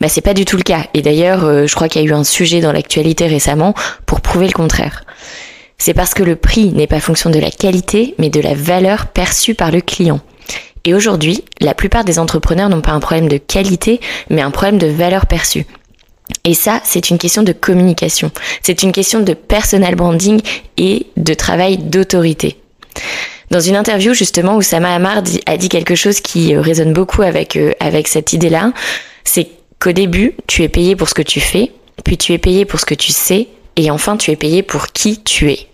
Bah, 0.00 0.08
c'est 0.08 0.20
pas 0.20 0.34
du 0.34 0.44
tout 0.44 0.56
le 0.56 0.62
cas. 0.62 0.86
Et 0.94 1.02
d'ailleurs, 1.02 1.44
euh, 1.44 1.66
je 1.66 1.74
crois 1.74 1.88
qu'il 1.88 2.02
y 2.02 2.04
a 2.04 2.08
eu 2.08 2.12
un 2.12 2.24
sujet 2.24 2.60
dans 2.60 2.72
l'actualité 2.72 3.26
récemment 3.26 3.74
pour 4.04 4.20
prouver 4.20 4.46
le 4.46 4.52
contraire. 4.52 5.04
C'est 5.78 5.94
parce 5.94 6.14
que 6.14 6.22
le 6.22 6.36
prix 6.36 6.72
n'est 6.72 6.86
pas 6.86 7.00
fonction 7.00 7.30
de 7.30 7.38
la 7.38 7.50
qualité, 7.50 8.14
mais 8.18 8.30
de 8.30 8.40
la 8.40 8.54
valeur 8.54 9.06
perçue 9.06 9.54
par 9.54 9.70
le 9.70 9.80
client. 9.80 10.20
Et 10.84 10.94
aujourd'hui, 10.94 11.44
la 11.60 11.74
plupart 11.74 12.04
des 12.04 12.18
entrepreneurs 12.18 12.68
n'ont 12.68 12.80
pas 12.80 12.92
un 12.92 13.00
problème 13.00 13.28
de 13.28 13.38
qualité, 13.38 14.00
mais 14.30 14.42
un 14.42 14.50
problème 14.50 14.78
de 14.78 14.88
valeur 14.88 15.26
perçue. 15.26 15.66
Et 16.44 16.54
ça, 16.54 16.80
c'est 16.84 17.10
une 17.10 17.18
question 17.18 17.42
de 17.42 17.52
communication. 17.52 18.30
C'est 18.62 18.82
une 18.82 18.92
question 18.92 19.20
de 19.20 19.32
personal 19.32 19.94
branding 19.94 20.40
et 20.76 21.06
de 21.16 21.34
travail 21.34 21.78
d'autorité. 21.78 22.56
Dans 23.50 23.60
une 23.60 23.76
interview, 23.76 24.14
justement, 24.14 24.56
où 24.56 24.62
Sama 24.62 24.94
Amar 24.94 25.22
a 25.46 25.56
dit 25.56 25.68
quelque 25.68 25.94
chose 25.94 26.20
qui 26.20 26.54
euh, 26.54 26.60
résonne 26.60 26.92
beaucoup 26.92 27.22
avec, 27.22 27.56
euh, 27.56 27.72
avec 27.80 28.08
cette 28.08 28.32
idée-là. 28.32 28.72
C'est 29.24 29.48
qu'au 29.78 29.92
début, 29.92 30.34
tu 30.46 30.62
es 30.62 30.68
payé 30.68 30.96
pour 30.96 31.08
ce 31.08 31.14
que 31.14 31.22
tu 31.22 31.38
fais, 31.38 31.70
puis 32.02 32.16
tu 32.16 32.32
es 32.32 32.38
payé 32.38 32.64
pour 32.64 32.80
ce 32.80 32.86
que 32.86 32.94
tu 32.94 33.12
sais, 33.12 33.48
et 33.76 33.90
enfin, 33.90 34.16
tu 34.16 34.30
es 34.30 34.36
payé 34.36 34.62
pour 34.62 34.88
qui 34.88 35.22
tu 35.22 35.50
es. 35.50 35.68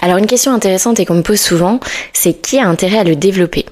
Alors, 0.00 0.16
une 0.16 0.26
question 0.26 0.52
intéressante 0.52 1.00
et 1.00 1.04
qu'on 1.04 1.14
me 1.14 1.22
pose 1.22 1.40
souvent, 1.40 1.80
c'est 2.12 2.40
qui 2.40 2.58
a 2.58 2.68
intérêt 2.68 2.98
à 2.98 3.04
le 3.04 3.16
développer? 3.16 3.66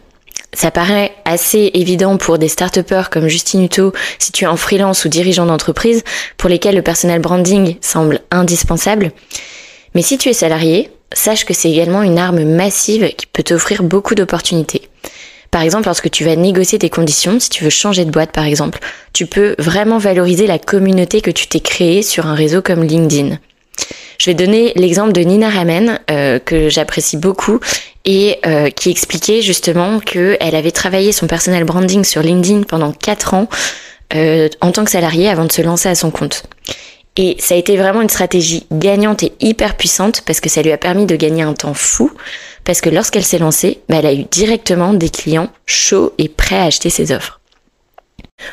Ça 0.53 0.71
paraît 0.71 1.13
assez 1.25 1.71
évident 1.75 2.17
pour 2.17 2.39
des 2.39 2.49
start 2.49 2.81
comme 3.11 3.29
Justine 3.29 3.65
Hutto, 3.65 3.93
si 4.19 4.33
tu 4.33 4.45
es 4.45 4.49
en 4.49 4.57
freelance 4.57 5.05
ou 5.05 5.09
dirigeant 5.09 5.47
d'entreprise, 5.47 6.03
pour 6.37 6.51
lesquels 6.51 6.75
le 6.75 6.83
personal 6.83 7.21
branding 7.21 7.77
semble 7.81 8.21
indispensable. 8.31 9.13
Mais 9.95 10.03
si 10.03 10.19
tu 10.19 10.29
es 10.29 10.33
salarié, 10.33 10.91
sache 11.13 11.45
que 11.45 11.55
c'est 11.55 11.71
également 11.71 12.03
une 12.03 12.19
arme 12.19 12.45
massive 12.45 13.09
qui 13.17 13.27
peut 13.27 13.43
t'offrir 13.43 13.83
beaucoup 13.83 14.15
d'opportunités. 14.15 14.89
Par 15.51 15.63
exemple, 15.63 15.87
lorsque 15.87 16.11
tu 16.11 16.25
vas 16.25 16.37
négocier 16.37 16.79
tes 16.79 16.91
conditions, 16.91 17.41
si 17.41 17.51
tu 17.51 17.65
veux 17.65 17.71
changer 17.71 18.05
de 18.05 18.11
boîte 18.11 18.33
par 18.33 18.45
exemple, 18.45 18.79
tu 19.13 19.27
peux 19.27 19.57
vraiment 19.59 19.99
valoriser 19.99 20.47
la 20.47 20.61
communauté 20.61 21.21
que 21.21 21.31
tu 21.31 21.49
t'es 21.49 21.61
créée 21.61 22.03
sur 22.03 22.27
un 22.27 22.35
réseau 22.35 22.63
comme 22.63 22.85
LinkedIn. 22.85 23.39
Je 24.21 24.27
vais 24.27 24.35
donner 24.35 24.75
l'exemple 24.77 25.13
de 25.13 25.23
Nina 25.23 25.49
Ramen, 25.49 25.99
euh, 26.11 26.39
que 26.39 26.69
j'apprécie 26.69 27.17
beaucoup, 27.17 27.59
et 28.05 28.39
euh, 28.45 28.69
qui 28.69 28.91
expliquait 28.91 29.41
justement 29.41 29.99
qu'elle 29.99 30.55
avait 30.55 30.73
travaillé 30.73 31.13
son 31.13 31.27
personal 31.27 31.65
branding 31.65 32.05
sur 32.05 32.21
LinkedIn 32.21 32.65
pendant 32.65 32.93
4 32.93 33.33
ans 33.33 33.49
euh, 34.15 34.51
en 34.61 34.73
tant 34.73 34.85
que 34.85 34.91
salariée 34.91 35.31
avant 35.31 35.47
de 35.47 35.53
se 35.53 35.63
lancer 35.63 35.89
à 35.89 35.95
son 35.95 36.11
compte. 36.11 36.43
Et 37.17 37.37
ça 37.39 37.55
a 37.55 37.57
été 37.57 37.79
vraiment 37.79 38.03
une 38.03 38.11
stratégie 38.11 38.67
gagnante 38.71 39.23
et 39.23 39.33
hyper 39.41 39.75
puissante 39.75 40.21
parce 40.27 40.41
que 40.41 40.51
ça 40.51 40.61
lui 40.61 40.73
a 40.73 40.77
permis 40.77 41.07
de 41.07 41.17
gagner 41.17 41.43
un 41.43 41.55
temps 41.55 41.75
fou. 41.75 42.13
Parce 42.65 42.83
que 42.83 42.91
lorsqu'elle 42.91 43.25
s'est 43.25 43.39
lancée, 43.39 43.81
bah, 43.89 43.97
elle 44.01 44.07
a 44.07 44.13
eu 44.13 44.25
directement 44.31 44.93
des 44.93 45.09
clients 45.09 45.49
chauds 45.65 46.13
et 46.19 46.29
prêts 46.29 46.59
à 46.59 46.65
acheter 46.65 46.91
ses 46.91 47.11
offres. 47.11 47.41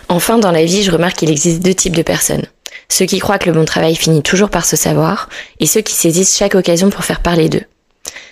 Enfin, 0.07 0.37
dans 0.37 0.51
la 0.51 0.63
vie, 0.63 0.83
je 0.83 0.91
remarque 0.91 1.17
qu'il 1.17 1.29
existe 1.29 1.61
deux 1.61 1.73
types 1.73 1.95
de 1.95 2.03
personnes. 2.03 2.45
Ceux 2.89 3.05
qui 3.05 3.19
croient 3.19 3.39
que 3.39 3.49
le 3.49 3.55
bon 3.55 3.65
travail 3.65 3.95
finit 3.95 4.23
toujours 4.23 4.49
par 4.49 4.65
se 4.65 4.75
savoir, 4.75 5.29
et 5.59 5.65
ceux 5.65 5.81
qui 5.81 5.93
saisissent 5.93 6.37
chaque 6.37 6.55
occasion 6.55 6.89
pour 6.89 7.03
faire 7.03 7.21
parler 7.21 7.49
d'eux. 7.49 7.63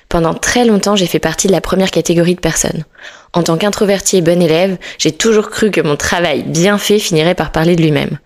Pendant 0.10 0.34
très 0.34 0.66
longtemps, 0.66 0.96
j'ai 0.96 1.08
fait 1.08 1.20
partie 1.20 1.48
de 1.48 1.52
la 1.52 1.62
première 1.62 1.92
catégorie 1.92 2.36
de 2.36 2.40
personnes. 2.40 2.86
En 3.34 3.44
tant 3.44 3.58
qu'introverti 3.58 4.18
et 4.18 4.22
bon 4.22 4.42
élève, 4.42 4.78
j'ai 4.98 5.12
toujours 5.12 5.50
cru 5.50 5.72
que 5.72 5.82
mon 5.82 5.96
travail 5.96 6.44
bien 6.44 6.78
fait 6.78 7.00
finirait 7.00 7.36
par 7.36 7.52
parler 7.52 7.76
de 7.76 7.82
lui-même. 7.82 8.20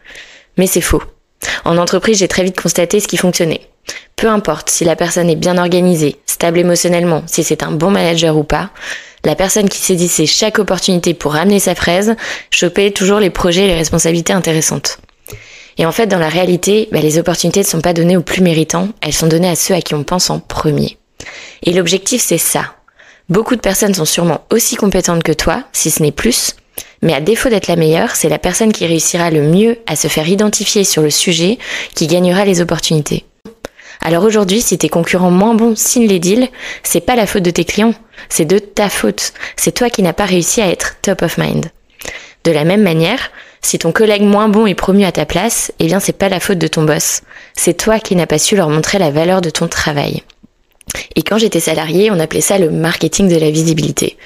Mais 0.58 0.68
c'est 0.68 0.82
faux. 0.82 1.02
En 1.66 1.78
entreprise, 1.78 2.20
j'ai 2.20 2.28
très 2.28 2.44
vite 2.44 2.60
constaté 2.60 3.00
ce 3.00 3.08
qui 3.08 3.18
fonctionnait. 3.18 3.70
Peu 4.16 4.28
importe 4.28 4.70
si 4.70 4.84
la 4.84 4.96
personne 4.96 5.30
est 5.30 5.36
bien 5.36 5.58
organisée, 5.58 6.18
stable 6.26 6.60
émotionnellement, 6.60 7.24
si 7.26 7.44
c'est 7.44 7.64
un 7.64 7.72
bon 7.72 7.90
manager 7.90 8.38
ou 8.38 8.44
pas, 8.44 8.70
la 9.26 9.36
personne 9.36 9.70
qui 9.70 9.80
saisissait 9.80 10.26
chaque 10.26 10.60
opportunité 10.60 11.14
pour 11.14 11.34
ramener 11.34 11.60
sa 11.60 11.76
fraise 11.76 12.16
chopait 12.52 12.92
toujours 12.92 13.20
les 13.20 13.30
projets 13.30 13.64
et 13.64 13.68
les 13.68 13.76
responsabilités 13.76 14.34
intéressantes. 14.34 15.00
Et 15.80 15.86
en 15.86 15.92
fait, 15.94 16.08
dans 16.08 16.20
la 16.20 16.28
réalité, 16.28 16.90
bah, 16.92 17.00
les 17.00 17.18
opportunités 17.18 17.62
ne 17.62 17.66
sont 17.66 17.82
pas 17.82 17.94
données 17.94 18.18
aux 18.18 18.22
plus 18.22 18.42
méritants, 18.42 18.90
elles 19.02 19.14
sont 19.14 19.28
données 19.28 19.50
à 19.50 19.56
ceux 19.56 19.74
à 19.74 19.82
qui 19.82 19.96
on 19.96 20.04
pense 20.04 20.30
en 20.30 20.40
premier. 20.40 20.98
Et 21.64 21.72
l'objectif, 21.72 22.22
c'est 22.22 22.38
ça. 22.38 22.76
Beaucoup 23.30 23.56
de 23.56 23.62
personnes 23.62 23.94
sont 23.94 24.06
sûrement 24.06 24.44
aussi 24.52 24.76
compétentes 24.76 25.24
que 25.24 25.32
toi, 25.32 25.64
si 25.72 25.90
ce 25.90 26.04
n'est 26.04 26.12
plus, 26.12 26.56
Mais 27.02 27.14
à 27.14 27.22
défaut 27.22 27.50
d'être 27.50 27.68
la 27.68 27.78
meilleure, 27.78 28.16
c'est 28.16 28.30
la 28.30 28.40
personne 28.40 28.74
qui 28.74 28.86
réussira 28.86 29.32
le 29.32 29.42
mieux 29.42 29.78
à 29.88 29.96
se 29.96 30.08
faire 30.08 30.28
identifier 30.28 30.84
sur 30.84 31.02
le 31.02 31.10
sujet 31.10 31.58
qui 31.96 32.08
gagnera 32.08 32.44
les 32.44 32.62
opportunités. 32.62 33.26
Alors 34.02 34.24
aujourd'hui, 34.24 34.62
si 34.62 34.78
tes 34.78 34.90
concurrents 34.90 35.32
moins 35.32 35.56
bons 35.56 35.78
signent 35.78 36.08
les 36.08 36.20
deals, 36.20 36.50
c'est 36.84 37.02
pas 37.02 37.16
la 37.16 37.26
faute 37.26 37.44
de 37.44 37.52
tes 37.52 37.66
clients, 37.66 37.94
c'est 38.28 38.46
de 38.46 38.60
ta 38.60 38.90
faute. 38.90 39.34
C'est 39.56 39.74
toi 39.74 39.90
qui 39.90 40.04
n'as 40.04 40.14
pas 40.14 40.26
réussi 40.26 40.62
à 40.62 40.70
être 40.70 40.98
top 41.02 41.22
of 41.22 41.38
mind. 41.38 41.68
De 42.46 42.52
la 42.52 42.64
même 42.64 42.84
manière, 42.84 43.32
si 43.62 43.78
ton 43.78 43.92
collègue 43.92 44.22
moins 44.22 44.50
bon 44.50 44.66
est 44.66 44.76
promu 44.76 45.04
à 45.04 45.12
ta 45.12 45.26
place, 45.26 45.72
eh 45.80 45.86
bien 45.86 46.00
c'est 46.00 46.14
pas 46.14 46.30
la 46.30 46.40
faute 46.40 46.58
de 46.58 46.68
ton 46.68 46.84
boss. 46.84 47.22
C'est 47.56 47.76
toi 47.76 48.00
qui 48.00 48.16
n'as 48.16 48.26
pas 48.26 48.40
su 48.40 48.56
leur 48.56 48.70
montrer 48.70 49.00
la 49.00 49.12
valeur 49.12 49.42
de 49.42 49.50
ton 49.50 49.68
travail. 49.68 50.24
Et 51.16 51.24
quand 51.24 51.38
j'étais 51.38 51.60
salarié, 51.60 52.10
on 52.12 52.20
appelait 52.20 52.42
ça 52.42 52.58
le 52.58 52.70
marketing 52.70 53.28
de 53.30 53.38
la 53.38 53.52
visibilité. 53.52 54.18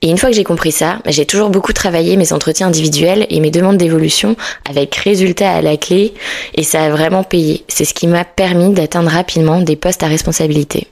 Et 0.00 0.10
une 0.10 0.18
fois 0.18 0.30
que 0.30 0.36
j'ai 0.36 0.44
compris 0.44 0.70
ça, 0.70 1.00
j'ai 1.06 1.26
toujours 1.26 1.50
beaucoup 1.50 1.72
travaillé 1.72 2.16
mes 2.16 2.32
entretiens 2.32 2.68
individuels 2.68 3.26
et 3.30 3.40
mes 3.40 3.50
demandes 3.50 3.78
d'évolution 3.78 4.36
avec 4.68 4.94
résultats 4.94 5.52
à 5.52 5.62
la 5.62 5.76
clé 5.76 6.14
et 6.54 6.62
ça 6.62 6.84
a 6.84 6.90
vraiment 6.90 7.24
payé. 7.24 7.64
C'est 7.66 7.84
ce 7.84 7.94
qui 7.94 8.06
m'a 8.06 8.24
permis 8.24 8.72
d'atteindre 8.72 9.10
rapidement 9.10 9.60
des 9.60 9.74
postes 9.74 10.04
à 10.04 10.06
responsabilité. 10.06 10.86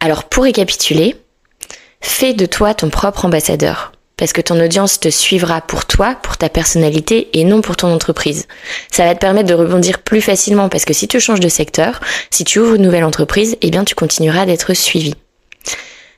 Alors 0.00 0.24
pour 0.24 0.44
récapituler, 0.44 1.16
fais 2.00 2.32
de 2.32 2.46
toi 2.46 2.72
ton 2.72 2.88
propre 2.88 3.26
ambassadeur 3.26 3.92
parce 4.18 4.34
que 4.34 4.42
ton 4.42 4.60
audience 4.60 5.00
te 5.00 5.08
suivra 5.08 5.62
pour 5.62 5.86
toi, 5.86 6.16
pour 6.22 6.36
ta 6.36 6.50
personnalité 6.50 7.30
et 7.32 7.44
non 7.44 7.62
pour 7.62 7.76
ton 7.76 7.90
entreprise. 7.90 8.46
Ça 8.90 9.06
va 9.06 9.14
te 9.14 9.20
permettre 9.20 9.48
de 9.48 9.54
rebondir 9.54 10.00
plus 10.00 10.20
facilement 10.20 10.68
parce 10.68 10.84
que 10.84 10.92
si 10.92 11.08
tu 11.08 11.20
changes 11.20 11.40
de 11.40 11.48
secteur, 11.48 12.00
si 12.30 12.44
tu 12.44 12.58
ouvres 12.58 12.74
une 12.74 12.82
nouvelle 12.82 13.04
entreprise, 13.04 13.56
eh 13.62 13.70
bien 13.70 13.84
tu 13.84 13.94
continueras 13.94 14.44
d'être 14.44 14.74
suivi. 14.74 15.14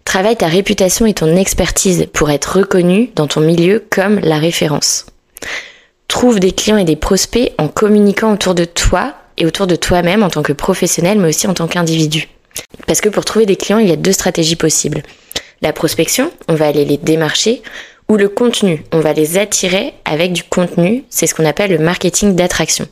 Travaille 0.04 0.36
ta 0.36 0.48
réputation 0.48 1.06
et 1.06 1.14
ton 1.14 1.36
expertise 1.36 2.06
pour 2.12 2.30
être 2.30 2.56
reconnu 2.56 3.10
dans 3.14 3.28
ton 3.28 3.42
milieu 3.42 3.84
comme 3.90 4.18
la 4.20 4.38
référence. 4.38 5.06
Trouve 6.08 6.40
des 6.40 6.52
clients 6.52 6.78
et 6.78 6.84
des 6.84 6.96
prospects 6.96 7.52
en 7.58 7.68
communiquant 7.68 8.32
autour 8.32 8.54
de 8.54 8.64
toi 8.64 9.14
et 9.36 9.46
autour 9.46 9.66
de 9.66 9.76
toi-même 9.76 10.22
en 10.22 10.30
tant 10.30 10.42
que 10.42 10.54
professionnel 10.54 11.18
mais 11.18 11.28
aussi 11.28 11.46
en 11.46 11.54
tant 11.54 11.68
qu'individu. 11.68 12.28
Parce 12.86 13.00
que 13.00 13.10
pour 13.10 13.24
trouver 13.24 13.46
des 13.46 13.56
clients, 13.56 13.78
il 13.78 13.88
y 13.88 13.92
a 13.92 13.96
deux 13.96 14.12
stratégies 14.12 14.56
possibles. 14.56 15.02
La 15.62 15.72
prospection, 15.74 16.32
on 16.48 16.54
va 16.54 16.66
aller 16.66 16.86
les 16.86 16.96
démarcher, 16.96 17.62
ou 18.10 18.16
le 18.16 18.28
contenu, 18.28 18.84
on 18.92 18.98
va 18.98 19.12
les 19.12 19.38
attirer 19.38 19.94
avec 20.04 20.32
du 20.32 20.42
contenu, 20.42 21.04
c'est 21.10 21.28
ce 21.28 21.34
qu'on 21.34 21.46
appelle 21.46 21.70
le 21.70 21.78
marketing 21.78 22.34
d'attraction. 22.34 22.88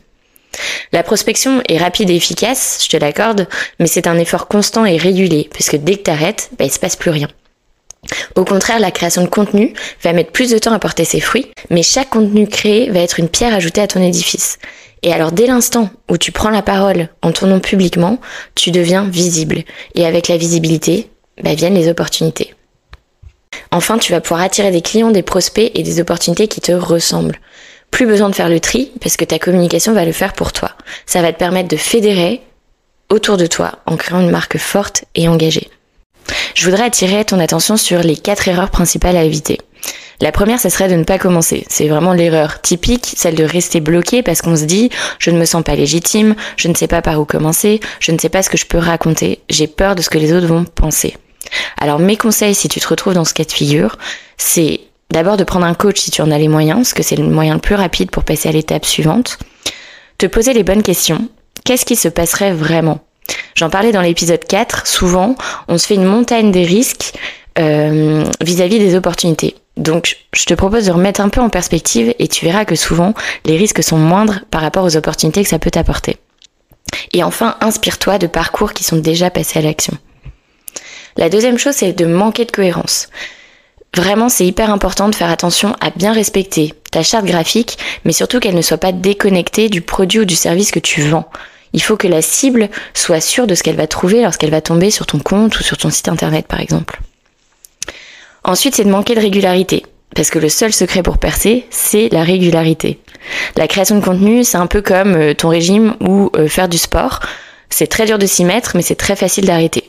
La 0.92 1.02
prospection 1.02 1.60
est 1.68 1.76
rapide 1.76 2.08
et 2.10 2.14
efficace, 2.14 2.78
je 2.84 2.88
te 2.88 2.96
l'accorde, 2.96 3.48
mais 3.80 3.88
c'est 3.88 4.06
un 4.06 4.16
effort 4.16 4.46
constant 4.46 4.86
et 4.86 4.96
régulier, 4.96 5.50
puisque 5.52 5.76
dès 5.76 5.96
que 5.96 6.04
t'arrêtes, 6.04 6.50
bah, 6.56 6.64
il 6.64 6.70
se 6.70 6.78
passe 6.78 6.94
plus 6.94 7.10
rien. 7.10 7.26
Au 8.36 8.44
contraire, 8.44 8.78
la 8.78 8.92
création 8.92 9.22
de 9.22 9.28
contenu 9.28 9.74
va 10.04 10.12
mettre 10.12 10.30
plus 10.30 10.50
de 10.50 10.58
temps 10.58 10.72
à 10.72 10.78
porter 10.78 11.04
ses 11.04 11.20
fruits, 11.20 11.50
mais 11.68 11.82
chaque 11.82 12.10
contenu 12.10 12.46
créé 12.46 12.88
va 12.88 13.00
être 13.00 13.18
une 13.18 13.28
pierre 13.28 13.54
ajoutée 13.54 13.80
à 13.80 13.88
ton 13.88 14.00
édifice. 14.00 14.58
Et 15.02 15.12
alors 15.12 15.32
dès 15.32 15.46
l'instant 15.46 15.90
où 16.08 16.16
tu 16.16 16.30
prends 16.30 16.50
la 16.50 16.62
parole 16.62 17.08
en 17.22 17.32
nom 17.44 17.58
publiquement, 17.58 18.20
tu 18.54 18.70
deviens 18.70 19.04
visible. 19.04 19.64
Et 19.96 20.06
avec 20.06 20.28
la 20.28 20.36
visibilité, 20.36 21.10
bah, 21.42 21.54
viennent 21.54 21.74
les 21.74 21.88
opportunités. 21.88 22.54
Enfin, 23.70 23.98
tu 23.98 24.12
vas 24.12 24.20
pouvoir 24.20 24.40
attirer 24.40 24.70
des 24.70 24.82
clients, 24.82 25.10
des 25.10 25.22
prospects 25.22 25.70
et 25.74 25.82
des 25.82 26.00
opportunités 26.00 26.48
qui 26.48 26.60
te 26.60 26.72
ressemblent. 26.72 27.38
Plus 27.90 28.06
besoin 28.06 28.28
de 28.28 28.34
faire 28.34 28.48
le 28.48 28.60
tri 28.60 28.92
parce 29.00 29.16
que 29.16 29.24
ta 29.24 29.38
communication 29.38 29.92
va 29.92 30.04
le 30.04 30.12
faire 30.12 30.32
pour 30.32 30.52
toi. 30.52 30.72
Ça 31.06 31.22
va 31.22 31.32
te 31.32 31.38
permettre 31.38 31.68
de 31.68 31.76
fédérer 31.76 32.40
autour 33.08 33.36
de 33.36 33.46
toi 33.46 33.78
en 33.86 33.96
créant 33.96 34.20
une 34.20 34.30
marque 34.30 34.58
forte 34.58 35.04
et 35.14 35.28
engagée. 35.28 35.70
Je 36.54 36.64
voudrais 36.64 36.84
attirer 36.84 37.24
ton 37.24 37.40
attention 37.40 37.76
sur 37.76 38.00
les 38.00 38.16
quatre 38.16 38.48
erreurs 38.48 38.70
principales 38.70 39.16
à 39.16 39.24
éviter. 39.24 39.58
La 40.20 40.32
première, 40.32 40.58
ce 40.60 40.68
serait 40.68 40.88
de 40.88 40.96
ne 40.96 41.04
pas 41.04 41.18
commencer. 41.18 41.64
C'est 41.68 41.86
vraiment 41.86 42.12
l'erreur 42.12 42.60
typique, 42.60 43.14
celle 43.16 43.36
de 43.36 43.44
rester 43.44 43.80
bloqué 43.80 44.22
parce 44.22 44.42
qu'on 44.42 44.56
se 44.56 44.64
dit 44.64 44.90
je 45.18 45.30
ne 45.30 45.38
me 45.38 45.44
sens 45.44 45.62
pas 45.62 45.76
légitime, 45.76 46.34
je 46.56 46.68
ne 46.68 46.74
sais 46.74 46.88
pas 46.88 47.02
par 47.02 47.20
où 47.20 47.24
commencer, 47.24 47.80
je 48.00 48.10
ne 48.10 48.18
sais 48.18 48.28
pas 48.28 48.42
ce 48.42 48.50
que 48.50 48.58
je 48.58 48.66
peux 48.66 48.78
raconter, 48.78 49.40
j'ai 49.48 49.68
peur 49.68 49.94
de 49.94 50.02
ce 50.02 50.10
que 50.10 50.18
les 50.18 50.32
autres 50.32 50.48
vont 50.48 50.64
penser. 50.64 51.16
Alors 51.76 51.98
mes 51.98 52.16
conseils 52.16 52.54
si 52.54 52.68
tu 52.68 52.80
te 52.80 52.88
retrouves 52.88 53.14
dans 53.14 53.24
ce 53.24 53.34
cas 53.34 53.44
de 53.44 53.52
figure, 53.52 53.96
c'est 54.36 54.80
D'abord 55.10 55.38
de 55.38 55.44
prendre 55.44 55.64
un 55.64 55.74
coach 55.74 56.00
si 56.00 56.10
tu 56.10 56.20
en 56.20 56.30
as 56.30 56.38
les 56.38 56.48
moyens, 56.48 56.80
parce 56.80 56.92
que 56.92 57.02
c'est 57.02 57.16
le 57.16 57.24
moyen 57.24 57.54
le 57.54 57.60
plus 57.60 57.74
rapide 57.74 58.10
pour 58.10 58.24
passer 58.24 58.48
à 58.48 58.52
l'étape 58.52 58.84
suivante. 58.84 59.38
Te 60.18 60.26
poser 60.26 60.52
les 60.52 60.62
bonnes 60.62 60.82
questions. 60.82 61.28
Qu'est-ce 61.64 61.86
qui 61.86 61.96
se 61.96 62.08
passerait 62.08 62.52
vraiment? 62.52 63.00
J'en 63.54 63.70
parlais 63.70 63.92
dans 63.92 64.02
l'épisode 64.02 64.44
4, 64.44 64.86
souvent 64.86 65.34
on 65.66 65.78
se 65.78 65.86
fait 65.86 65.94
une 65.94 66.04
montagne 66.04 66.52
des 66.52 66.64
risques 66.64 67.14
euh, 67.58 68.24
vis-à-vis 68.40 68.78
des 68.78 68.94
opportunités. 68.94 69.56
Donc 69.76 70.16
je 70.34 70.44
te 70.44 70.54
propose 70.54 70.86
de 70.86 70.92
remettre 70.92 71.20
un 71.20 71.28
peu 71.28 71.40
en 71.40 71.48
perspective 71.48 72.14
et 72.18 72.28
tu 72.28 72.44
verras 72.44 72.64
que 72.64 72.74
souvent 72.74 73.14
les 73.44 73.56
risques 73.56 73.82
sont 73.82 73.98
moindres 73.98 74.40
par 74.50 74.60
rapport 74.60 74.84
aux 74.84 74.96
opportunités 74.96 75.42
que 75.42 75.48
ça 75.48 75.58
peut 75.58 75.70
t'apporter. 75.70 76.16
Et 77.12 77.22
enfin, 77.22 77.56
inspire-toi 77.60 78.18
de 78.18 78.26
parcours 78.26 78.72
qui 78.72 78.84
sont 78.84 78.96
déjà 78.96 79.30
passés 79.30 79.58
à 79.58 79.62
l'action. 79.62 79.96
La 81.16 81.28
deuxième 81.28 81.58
chose, 81.58 81.74
c'est 81.74 81.92
de 81.92 82.06
manquer 82.06 82.44
de 82.44 82.52
cohérence. 82.52 83.08
Vraiment, 83.96 84.28
c'est 84.28 84.46
hyper 84.46 84.70
important 84.70 85.08
de 85.08 85.14
faire 85.14 85.30
attention 85.30 85.74
à 85.80 85.90
bien 85.90 86.12
respecter 86.12 86.74
ta 86.90 87.02
charte 87.02 87.24
graphique, 87.24 87.78
mais 88.04 88.12
surtout 88.12 88.38
qu'elle 88.38 88.54
ne 88.54 88.62
soit 88.62 88.76
pas 88.78 88.92
déconnectée 88.92 89.68
du 89.68 89.80
produit 89.80 90.20
ou 90.20 90.24
du 90.24 90.36
service 90.36 90.70
que 90.70 90.78
tu 90.78 91.02
vends. 91.02 91.28
Il 91.72 91.82
faut 91.82 91.96
que 91.96 92.08
la 92.08 92.22
cible 92.22 92.68
soit 92.94 93.20
sûre 93.20 93.46
de 93.46 93.54
ce 93.54 93.62
qu'elle 93.62 93.76
va 93.76 93.86
trouver 93.86 94.22
lorsqu'elle 94.22 94.50
va 94.50 94.60
tomber 94.60 94.90
sur 94.90 95.06
ton 95.06 95.18
compte 95.18 95.58
ou 95.58 95.62
sur 95.62 95.76
ton 95.76 95.90
site 95.90 96.08
internet 96.08 96.46
par 96.46 96.60
exemple. 96.60 97.00
Ensuite, 98.44 98.76
c'est 98.76 98.84
de 98.84 98.90
manquer 98.90 99.14
de 99.14 99.20
régularité, 99.20 99.84
parce 100.14 100.30
que 100.30 100.38
le 100.38 100.48
seul 100.48 100.72
secret 100.72 101.02
pour 101.02 101.18
percer, 101.18 101.66
c'est 101.70 102.08
la 102.10 102.22
régularité. 102.22 103.00
La 103.56 103.66
création 103.68 103.98
de 103.98 104.04
contenu, 104.04 104.44
c'est 104.44 104.56
un 104.56 104.66
peu 104.66 104.80
comme 104.80 105.14
euh, 105.14 105.34
ton 105.34 105.48
régime 105.48 105.96
ou 106.00 106.30
euh, 106.36 106.48
faire 106.48 106.68
du 106.68 106.78
sport. 106.78 107.20
C'est 107.68 107.88
très 107.88 108.06
dur 108.06 108.18
de 108.18 108.26
s'y 108.26 108.44
mettre, 108.44 108.72
mais 108.74 108.82
c'est 108.82 108.94
très 108.94 109.16
facile 109.16 109.44
d'arrêter. 109.44 109.87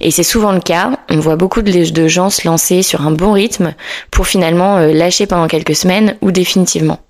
Et 0.00 0.10
c'est 0.10 0.22
souvent 0.22 0.52
le 0.52 0.60
cas. 0.60 0.92
On 1.10 1.18
voit 1.18 1.36
beaucoup 1.36 1.62
de 1.62 2.08
gens 2.08 2.30
se 2.30 2.46
lancer 2.46 2.82
sur 2.82 3.06
un 3.06 3.10
bon 3.10 3.32
rythme 3.32 3.74
pour 4.10 4.26
finalement 4.26 4.78
euh, 4.78 4.92
lâcher 4.92 5.26
pendant 5.26 5.48
quelques 5.48 5.74
semaines 5.74 6.16
ou 6.20 6.30
définitivement. 6.30 7.00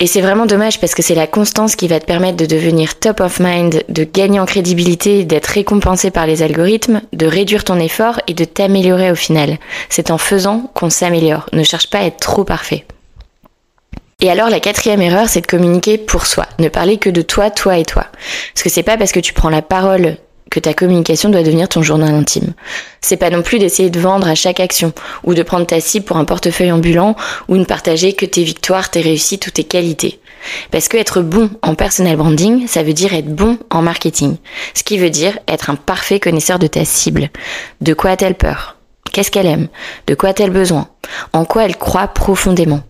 Et 0.00 0.06
c'est 0.06 0.20
vraiment 0.20 0.46
dommage 0.46 0.80
parce 0.80 0.94
que 0.94 1.02
c'est 1.02 1.14
la 1.14 1.26
constance 1.26 1.76
qui 1.76 1.88
va 1.88 2.00
te 2.00 2.04
permettre 2.04 2.36
de 2.36 2.44
devenir 2.44 2.98
top 2.98 3.20
of 3.20 3.40
mind, 3.40 3.84
de 3.88 4.04
gagner 4.04 4.40
en 4.40 4.46
crédibilité, 4.46 5.24
d'être 5.24 5.46
récompensé 5.46 6.10
par 6.10 6.26
les 6.26 6.42
algorithmes, 6.42 7.00
de 7.12 7.26
réduire 7.26 7.64
ton 7.64 7.78
effort 7.78 8.20
et 8.26 8.34
de 8.34 8.44
t'améliorer 8.44 9.10
au 9.10 9.14
final. 9.14 9.58
C'est 9.88 10.10
en 10.10 10.18
faisant 10.18 10.70
qu'on 10.74 10.90
s'améliore. 10.90 11.48
Ne 11.52 11.62
cherche 11.62 11.88
pas 11.88 12.00
à 12.00 12.04
être 12.04 12.20
trop 12.20 12.44
parfait. 12.44 12.84
Et 14.20 14.30
alors 14.30 14.50
la 14.50 14.60
quatrième 14.60 15.02
erreur, 15.02 15.28
c'est 15.28 15.42
de 15.42 15.46
communiquer 15.46 15.98
pour 15.98 16.26
soi, 16.26 16.46
ne 16.58 16.68
parler 16.68 16.96
que 16.96 17.10
de 17.10 17.22
toi, 17.22 17.50
toi 17.50 17.78
et 17.78 17.84
toi. 17.84 18.06
Parce 18.54 18.62
que 18.62 18.70
c'est 18.70 18.82
pas 18.82 18.96
parce 18.96 19.12
que 19.12 19.20
tu 19.20 19.34
prends 19.34 19.50
la 19.50 19.62
parole 19.62 20.16
que 20.50 20.60
ta 20.60 20.74
communication 20.74 21.28
doit 21.28 21.42
devenir 21.42 21.68
ton 21.68 21.82
journal 21.82 22.14
intime. 22.14 22.54
C'est 23.00 23.16
pas 23.16 23.30
non 23.30 23.42
plus 23.42 23.58
d'essayer 23.58 23.90
de 23.90 24.00
vendre 24.00 24.28
à 24.28 24.34
chaque 24.34 24.60
action, 24.60 24.92
ou 25.24 25.34
de 25.34 25.42
prendre 25.42 25.66
ta 25.66 25.80
cible 25.80 26.06
pour 26.06 26.16
un 26.16 26.24
portefeuille 26.24 26.72
ambulant, 26.72 27.16
ou 27.48 27.56
de 27.56 27.64
partager 27.64 28.12
que 28.12 28.26
tes 28.26 28.44
victoires, 28.44 28.90
tes 28.90 29.00
réussites 29.00 29.46
ou 29.46 29.50
tes 29.50 29.64
qualités. 29.64 30.20
Parce 30.70 30.88
que 30.88 30.96
être 30.96 31.22
bon 31.22 31.50
en 31.62 31.74
personal 31.74 32.16
branding, 32.16 32.66
ça 32.68 32.82
veut 32.82 32.92
dire 32.92 33.14
être 33.14 33.34
bon 33.34 33.58
en 33.70 33.82
marketing. 33.82 34.36
Ce 34.74 34.84
qui 34.84 34.98
veut 34.98 35.10
dire 35.10 35.38
être 35.48 35.70
un 35.70 35.76
parfait 35.76 36.20
connaisseur 36.20 36.58
de 36.58 36.66
ta 36.66 36.84
cible. 36.84 37.30
De 37.80 37.94
quoi 37.94 38.10
a-t-elle 38.10 38.34
peur? 38.34 38.76
Qu'est-ce 39.12 39.30
qu'elle 39.30 39.46
aime? 39.46 39.68
De 40.06 40.14
quoi 40.14 40.30
a-t-elle 40.30 40.50
besoin? 40.50 40.88
En 41.32 41.44
quoi 41.44 41.64
elle 41.64 41.76
croit 41.76 42.08
profondément? 42.08 42.82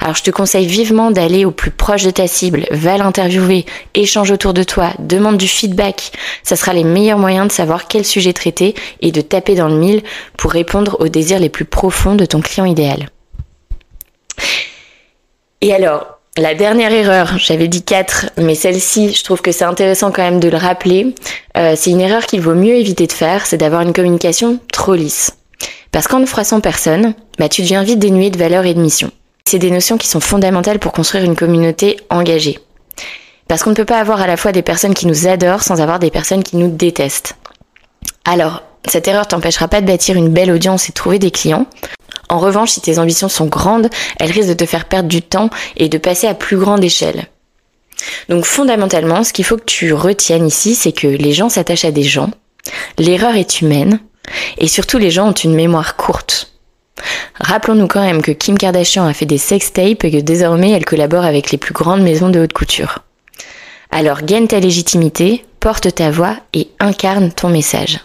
Alors 0.00 0.14
je 0.14 0.22
te 0.22 0.30
conseille 0.30 0.66
vivement 0.66 1.10
d'aller 1.10 1.44
au 1.44 1.50
plus 1.50 1.70
proche 1.70 2.02
de 2.02 2.10
ta 2.10 2.26
cible, 2.26 2.66
va 2.70 2.96
l'interviewer, 2.96 3.66
échange 3.94 4.30
autour 4.30 4.54
de 4.54 4.62
toi, 4.62 4.92
demande 4.98 5.36
du 5.36 5.48
feedback. 5.48 6.12
Ça 6.42 6.56
sera 6.56 6.72
les 6.72 6.84
meilleurs 6.84 7.18
moyens 7.18 7.48
de 7.48 7.52
savoir 7.52 7.88
quel 7.88 8.04
sujet 8.04 8.32
traiter 8.32 8.74
et 9.00 9.12
de 9.12 9.20
taper 9.20 9.54
dans 9.54 9.68
le 9.68 9.76
mille 9.76 10.02
pour 10.36 10.52
répondre 10.52 10.96
aux 11.00 11.08
désirs 11.08 11.38
les 11.38 11.48
plus 11.48 11.64
profonds 11.64 12.14
de 12.14 12.24
ton 12.24 12.40
client 12.40 12.64
idéal. 12.64 13.08
Et 15.60 15.74
alors, 15.74 16.18
la 16.38 16.54
dernière 16.54 16.92
erreur, 16.92 17.36
j'avais 17.38 17.68
dit 17.68 17.82
4, 17.82 18.30
mais 18.38 18.54
celle-ci, 18.54 19.12
je 19.12 19.24
trouve 19.24 19.42
que 19.42 19.52
c'est 19.52 19.64
intéressant 19.64 20.10
quand 20.10 20.22
même 20.22 20.40
de 20.40 20.48
le 20.48 20.56
rappeler. 20.56 21.14
Euh, 21.56 21.74
c'est 21.76 21.90
une 21.90 22.00
erreur 22.00 22.24
qu'il 22.24 22.40
vaut 22.40 22.54
mieux 22.54 22.76
éviter 22.76 23.06
de 23.06 23.12
faire, 23.12 23.44
c'est 23.44 23.58
d'avoir 23.58 23.82
une 23.82 23.92
communication 23.92 24.58
trop 24.72 24.94
lisse. 24.94 25.36
Parce 25.92 26.06
qu'en 26.06 26.20
ne 26.20 26.26
froissant 26.26 26.60
personne, 26.60 27.14
bah, 27.38 27.48
tu 27.48 27.62
deviens 27.62 27.82
vite 27.82 27.98
dénué 27.98 28.30
de 28.30 28.38
valeur 28.38 28.64
et 28.64 28.74
de 28.74 28.80
mission. 28.80 29.10
C'est 29.50 29.58
des 29.58 29.72
notions 29.72 29.98
qui 29.98 30.06
sont 30.06 30.20
fondamentales 30.20 30.78
pour 30.78 30.92
construire 30.92 31.24
une 31.24 31.34
communauté 31.34 31.96
engagée. 32.08 32.60
Parce 33.48 33.64
qu'on 33.64 33.70
ne 33.70 33.74
peut 33.74 33.84
pas 33.84 33.98
avoir 33.98 34.20
à 34.20 34.28
la 34.28 34.36
fois 34.36 34.52
des 34.52 34.62
personnes 34.62 34.94
qui 34.94 35.08
nous 35.08 35.26
adorent 35.26 35.64
sans 35.64 35.80
avoir 35.80 35.98
des 35.98 36.12
personnes 36.12 36.44
qui 36.44 36.56
nous 36.56 36.70
détestent. 36.70 37.34
Alors, 38.24 38.62
cette 38.86 39.08
erreur 39.08 39.26
t'empêchera 39.26 39.66
pas 39.66 39.80
de 39.80 39.88
bâtir 39.88 40.14
une 40.14 40.28
belle 40.28 40.52
audience 40.52 40.88
et 40.88 40.92
de 40.92 40.94
trouver 40.94 41.18
des 41.18 41.32
clients. 41.32 41.66
En 42.28 42.38
revanche, 42.38 42.70
si 42.70 42.80
tes 42.80 43.00
ambitions 43.00 43.28
sont 43.28 43.46
grandes, 43.46 43.90
elles 44.20 44.30
risquent 44.30 44.50
de 44.50 44.54
te 44.54 44.66
faire 44.66 44.84
perdre 44.84 45.08
du 45.08 45.20
temps 45.20 45.50
et 45.76 45.88
de 45.88 45.98
passer 45.98 46.28
à 46.28 46.34
plus 46.34 46.56
grande 46.56 46.84
échelle. 46.84 47.26
Donc 48.28 48.44
fondamentalement, 48.44 49.24
ce 49.24 49.32
qu'il 49.32 49.44
faut 49.44 49.56
que 49.56 49.64
tu 49.64 49.92
retiennes 49.92 50.46
ici, 50.46 50.76
c'est 50.76 50.92
que 50.92 51.08
les 51.08 51.32
gens 51.32 51.48
s'attachent 51.48 51.84
à 51.84 51.90
des 51.90 52.04
gens, 52.04 52.30
l'erreur 52.98 53.34
est 53.34 53.62
humaine, 53.62 53.98
et 54.58 54.68
surtout 54.68 54.98
les 54.98 55.10
gens 55.10 55.30
ont 55.30 55.32
une 55.32 55.56
mémoire 55.56 55.96
courte. 55.96 56.52
Rappelons-nous 57.40 57.86
quand 57.86 58.02
même 58.02 58.22
que 58.22 58.32
Kim 58.32 58.58
Kardashian 58.58 59.06
a 59.06 59.12
fait 59.12 59.26
des 59.26 59.38
sextapes 59.38 60.04
et 60.04 60.10
que 60.10 60.20
désormais 60.20 60.70
elle 60.70 60.84
collabore 60.84 61.24
avec 61.24 61.50
les 61.50 61.58
plus 61.58 61.74
grandes 61.74 62.02
maisons 62.02 62.30
de 62.30 62.40
haute 62.40 62.52
couture. 62.52 63.00
Alors 63.90 64.22
gagne 64.22 64.46
ta 64.46 64.60
légitimité, 64.60 65.44
porte 65.58 65.94
ta 65.94 66.10
voix 66.10 66.36
et 66.54 66.68
incarne 66.78 67.32
ton 67.32 67.48
message. 67.48 68.00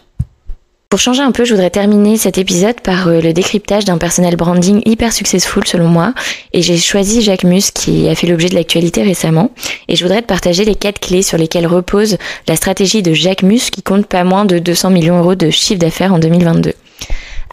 Pour 0.89 0.99
changer 0.99 1.23
un 1.23 1.31
peu, 1.31 1.43
je 1.43 1.53
voudrais 1.53 1.71
terminer 1.71 2.15
cet 2.15 2.37
épisode 2.37 2.79
par 2.79 3.07
euh, 3.07 3.19
le 3.19 3.33
décryptage 3.33 3.85
d'un 3.85 3.97
personnel 3.97 4.35
branding 4.35 4.81
hyper 4.85 5.11
successful 5.11 5.65
selon 5.67 5.87
moi. 5.87 6.13
Et 6.53 6.61
j'ai 6.61 6.77
choisi 6.77 7.21
Jacques 7.21 7.43
Mus 7.43 7.71
qui 7.73 8.07
a 8.07 8.15
fait 8.15 8.27
l'objet 8.27 8.49
de 8.49 8.55
l'actualité 8.55 9.03
récemment. 9.03 9.51
Et 9.89 9.95
je 9.95 10.03
voudrais 10.05 10.21
te 10.21 10.27
partager 10.27 10.63
les 10.63 10.75
quatre 10.75 10.99
clés 10.99 11.23
sur 11.23 11.37
lesquelles 11.37 11.67
repose 11.67 12.17
la 12.47 12.55
stratégie 12.55 13.01
de 13.01 13.13
Jacques 13.13 13.43
Mus 13.43 13.71
qui 13.71 13.81
compte 13.81 14.05
pas 14.05 14.23
moins 14.23 14.45
de 14.45 14.57
200 14.57 14.91
millions 14.91 15.17
d'euros 15.17 15.35
de 15.35 15.49
chiffre 15.49 15.79
d'affaires 15.79 16.13
en 16.13 16.19
2022. 16.19 16.73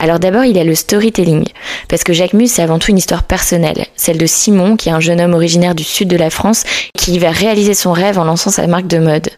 Alors 0.03 0.19
d'abord, 0.19 0.45
il 0.45 0.57
y 0.57 0.59
a 0.59 0.65
le 0.65 0.75
storytelling, 0.75 1.45
parce 1.89 2.03
que 2.03 2.13
Jacques 2.13 2.33
Mus, 2.33 2.49
c'est 2.49 2.63
avant 2.63 2.81
tout 2.81 2.91
une 2.91 2.99
histoire 2.99 3.23
personnelle, 3.23 3.87
celle 3.95 4.19
de 4.19 4.27
Simon, 4.27 4.77
qui 4.77 4.89
est 4.89 4.93
un 4.93 4.99
jeune 4.99 5.21
homme 5.21 5.33
originaire 5.33 5.77
du 5.77 5.85
sud 5.85 6.09
de 6.09 6.17
la 6.17 6.29
France, 6.29 6.65
qui 6.99 7.21
va 7.21 7.31
réaliser 7.31 7.73
son 7.73 7.93
rêve 7.93 8.19
en 8.19 8.25
lançant 8.25 8.51
sa 8.51 8.67
marque 8.67 8.89
de 8.89 8.99
mode. 8.99 9.31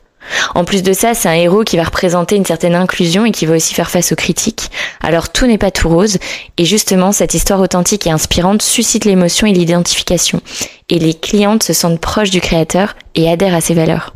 En 0.54 0.64
plus 0.64 0.82
de 0.82 0.94
ça, 0.94 1.12
c'est 1.12 1.28
un 1.28 1.34
héros 1.34 1.64
qui 1.64 1.76
va 1.76 1.84
représenter 1.84 2.36
une 2.36 2.46
certaine 2.46 2.74
inclusion 2.74 3.26
et 3.26 3.30
qui 3.30 3.44
va 3.44 3.56
aussi 3.56 3.74
faire 3.74 3.90
face 3.90 4.12
aux 4.12 4.16
critiques. 4.16 4.70
Alors 5.02 5.28
tout 5.28 5.46
n'est 5.46 5.58
pas 5.58 5.70
tout 5.70 5.90
rose, 5.90 6.16
et 6.56 6.64
justement, 6.64 7.12
cette 7.12 7.34
histoire 7.34 7.60
authentique 7.60 8.06
et 8.06 8.10
inspirante 8.10 8.62
suscite 8.62 9.04
l'émotion 9.04 9.46
et 9.46 9.52
l'identification. 9.52 10.40
Et 10.88 10.98
les 10.98 11.12
clientes 11.12 11.62
se 11.62 11.74
sentent 11.74 12.00
proches 12.00 12.30
du 12.30 12.40
créateur 12.40 12.96
et 13.14 13.28
adhèrent 13.30 13.54
à 13.54 13.60
ses 13.60 13.74
valeurs. 13.74 14.14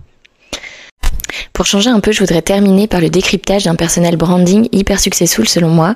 Pour 1.52 1.66
changer 1.66 1.90
un 1.90 2.00
peu, 2.00 2.12
je 2.12 2.20
voudrais 2.20 2.42
terminer 2.42 2.86
par 2.86 3.00
le 3.00 3.10
décryptage 3.10 3.64
d'un 3.64 3.74
personnel 3.74 4.16
branding 4.16 4.68
hyper 4.72 5.00
successful 5.00 5.48
selon 5.48 5.68
moi. 5.68 5.94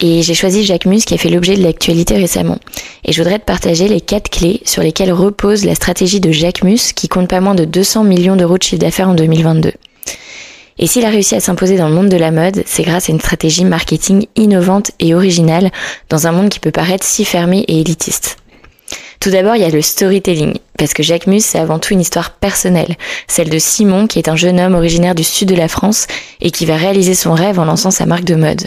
Et 0.00 0.22
j'ai 0.22 0.34
choisi 0.34 0.64
Jacques 0.64 0.86
Mus 0.86 1.04
qui 1.04 1.14
a 1.14 1.18
fait 1.18 1.28
l'objet 1.28 1.56
de 1.56 1.62
l'actualité 1.62 2.16
récemment. 2.16 2.58
Et 3.04 3.12
je 3.12 3.22
voudrais 3.22 3.38
te 3.38 3.44
partager 3.44 3.88
les 3.88 4.00
quatre 4.00 4.28
clés 4.28 4.60
sur 4.64 4.82
lesquelles 4.82 5.12
repose 5.12 5.64
la 5.64 5.74
stratégie 5.74 6.20
de 6.20 6.32
Jacques 6.32 6.64
Mus 6.64 6.92
qui 6.94 7.08
compte 7.08 7.28
pas 7.28 7.40
moins 7.40 7.54
de 7.54 7.64
200 7.64 8.04
millions 8.04 8.36
d'euros 8.36 8.58
de 8.58 8.62
chiffre 8.62 8.80
d'affaires 8.80 9.08
en 9.08 9.14
2022. 9.14 9.72
Et 10.78 10.86
s'il 10.86 11.04
a 11.04 11.10
réussi 11.10 11.36
à 11.36 11.40
s'imposer 11.40 11.76
dans 11.76 11.88
le 11.88 11.94
monde 11.94 12.08
de 12.08 12.16
la 12.16 12.32
mode, 12.32 12.64
c'est 12.66 12.82
grâce 12.82 13.08
à 13.08 13.12
une 13.12 13.20
stratégie 13.20 13.64
marketing 13.64 14.26
innovante 14.34 14.90
et 14.98 15.14
originale 15.14 15.70
dans 16.08 16.26
un 16.26 16.32
monde 16.32 16.48
qui 16.48 16.58
peut 16.58 16.72
paraître 16.72 17.06
si 17.06 17.24
fermé 17.24 17.60
et 17.68 17.80
élitiste. 17.80 18.38
Tout 19.20 19.30
d'abord, 19.30 19.54
il 19.54 19.62
y 19.62 19.64
a 19.64 19.70
le 19.70 19.80
storytelling, 19.80 20.58
parce 20.76 20.92
que 20.92 21.02
Jacques 21.02 21.28
Mus, 21.28 21.40
c'est 21.40 21.58
avant 21.58 21.78
tout 21.78 21.94
une 21.94 22.00
histoire 22.00 22.32
personnelle, 22.32 22.96
celle 23.28 23.48
de 23.48 23.58
Simon, 23.58 24.06
qui 24.06 24.18
est 24.18 24.28
un 24.28 24.36
jeune 24.36 24.60
homme 24.60 24.74
originaire 24.74 25.14
du 25.14 25.24
sud 25.24 25.48
de 25.48 25.54
la 25.54 25.68
France 25.68 26.06
et 26.40 26.50
qui 26.50 26.66
va 26.66 26.76
réaliser 26.76 27.14
son 27.14 27.32
rêve 27.32 27.58
en 27.58 27.64
lançant 27.64 27.90
sa 27.90 28.04
marque 28.04 28.24
de 28.24 28.34
mode. 28.34 28.66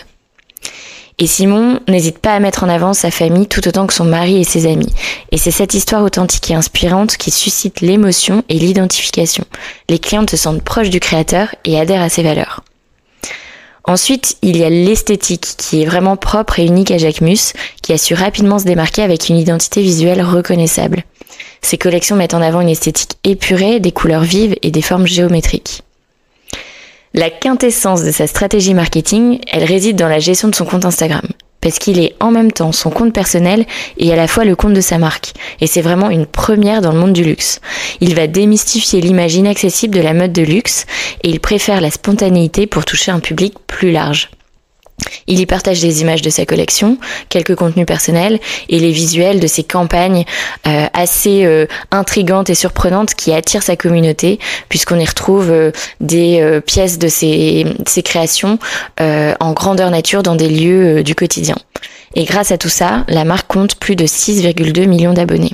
Et 1.19 1.25
Simon 1.25 1.79
n'hésite 1.87 2.19
pas 2.19 2.35
à 2.35 2.39
mettre 2.39 2.63
en 2.63 2.69
avant 2.69 2.93
sa 2.93 3.09
famille 3.09 3.47
tout 3.47 3.67
autant 3.67 3.87
que 3.87 3.93
son 3.93 4.05
mari 4.05 4.39
et 4.39 4.43
ses 4.43 4.69
amis. 4.69 4.93
Et 5.31 5.37
c'est 5.37 5.49
cette 5.49 5.73
histoire 5.73 6.03
authentique 6.03 6.51
et 6.51 6.53
inspirante 6.53 7.17
qui 7.17 7.31
suscite 7.31 7.81
l'émotion 7.81 8.43
et 8.49 8.59
l'identification. 8.59 9.43
Les 9.89 9.97
clients 9.97 10.27
se 10.29 10.37
sentent 10.37 10.61
proches 10.61 10.91
du 10.91 10.99
créateur 10.99 11.55
et 11.65 11.79
adhèrent 11.79 12.03
à 12.03 12.09
ses 12.09 12.21
valeurs. 12.21 12.63
Ensuite, 13.83 14.37
il 14.43 14.57
y 14.57 14.63
a 14.63 14.69
l'esthétique 14.69 15.55
qui 15.57 15.81
est 15.81 15.85
vraiment 15.85 16.17
propre 16.17 16.59
et 16.59 16.65
unique 16.65 16.91
à 16.91 16.99
Jacques 16.99 17.21
Mus, 17.21 17.53
qui 17.81 17.93
a 17.93 17.97
su 17.97 18.13
rapidement 18.13 18.59
se 18.59 18.65
démarquer 18.65 19.01
avec 19.01 19.29
une 19.29 19.37
identité 19.37 19.81
visuelle 19.81 20.21
reconnaissable. 20.21 21.03
Ses 21.61 21.77
collections 21.77 22.15
mettent 22.15 22.33
en 22.35 22.41
avant 22.41 22.61
une 22.61 22.69
esthétique 22.69 23.17
épurée, 23.23 23.79
des 23.79 23.91
couleurs 23.91 24.23
vives 24.23 24.55
et 24.61 24.71
des 24.71 24.81
formes 24.81 25.07
géométriques. 25.07 25.83
La 27.13 27.29
quintessence 27.29 28.03
de 28.03 28.11
sa 28.11 28.27
stratégie 28.27 28.73
marketing, 28.73 29.39
elle 29.51 29.63
réside 29.63 29.95
dans 29.95 30.09
la 30.09 30.19
gestion 30.19 30.49
de 30.49 30.55
son 30.55 30.65
compte 30.65 30.85
Instagram 30.85 31.25
parce 31.61 31.79
qu'il 31.79 31.99
est 31.99 32.15
en 32.19 32.31
même 32.31 32.51
temps 32.51 32.71
son 32.71 32.89
compte 32.89 33.13
personnel 33.13 33.65
et 33.97 34.13
à 34.13 34.15
la 34.15 34.27
fois 34.27 34.45
le 34.45 34.55
compte 34.55 34.73
de 34.73 34.81
sa 34.81 34.97
marque. 34.97 35.33
Et 35.59 35.67
c'est 35.67 35.81
vraiment 35.81 36.09
une 36.09 36.25
première 36.25 36.81
dans 36.81 36.91
le 36.91 36.99
monde 36.99 37.13
du 37.13 37.23
luxe. 37.23 37.59
Il 37.99 38.15
va 38.15 38.27
démystifier 38.27 39.01
l'image 39.01 39.35
inaccessible 39.35 39.95
de 39.95 40.01
la 40.01 40.13
mode 40.13 40.33
de 40.33 40.43
luxe 40.43 40.85
et 41.23 41.29
il 41.29 41.39
préfère 41.39 41.81
la 41.81 41.91
spontanéité 41.91 42.67
pour 42.67 42.85
toucher 42.85 43.11
un 43.11 43.19
public 43.19 43.55
plus 43.67 43.91
large. 43.91 44.29
Il 45.27 45.39
y 45.39 45.45
partage 45.45 45.81
des 45.81 46.01
images 46.01 46.21
de 46.21 46.29
sa 46.29 46.45
collection, 46.45 46.97
quelques 47.29 47.55
contenus 47.55 47.85
personnels 47.85 48.39
et 48.69 48.79
les 48.79 48.91
visuels 48.91 49.39
de 49.39 49.47
ses 49.47 49.63
campagnes 49.63 50.25
euh, 50.65 50.87
assez 50.93 51.45
euh, 51.45 51.65
intrigantes 51.91 52.49
et 52.49 52.55
surprenantes 52.55 53.13
qui 53.13 53.33
attirent 53.33 53.63
sa 53.63 53.75
communauté 53.75 54.39
puisqu'on 54.69 54.99
y 54.99 55.05
retrouve 55.05 55.51
euh, 55.51 55.71
des 55.99 56.61
pièces 56.65 56.97
de 56.97 57.07
ses, 57.07 57.65
ses 57.85 58.03
créations 58.03 58.59
en 58.99 59.53
grandeur 59.53 59.89
nature 59.91 60.23
dans 60.23 60.35
des 60.35 60.49
lieux 60.49 61.03
du 61.03 61.15
quotidien. 61.15 61.55
Et 62.15 62.23
grâce 62.23 62.51
à 62.51 62.57
tout 62.57 62.69
ça, 62.69 63.03
la 63.07 63.25
marque 63.25 63.47
compte 63.47 63.75
plus 63.75 63.95
de 63.95 64.05
6,2 64.05 64.87
millions 64.87 65.13
d'abonnés. 65.13 65.53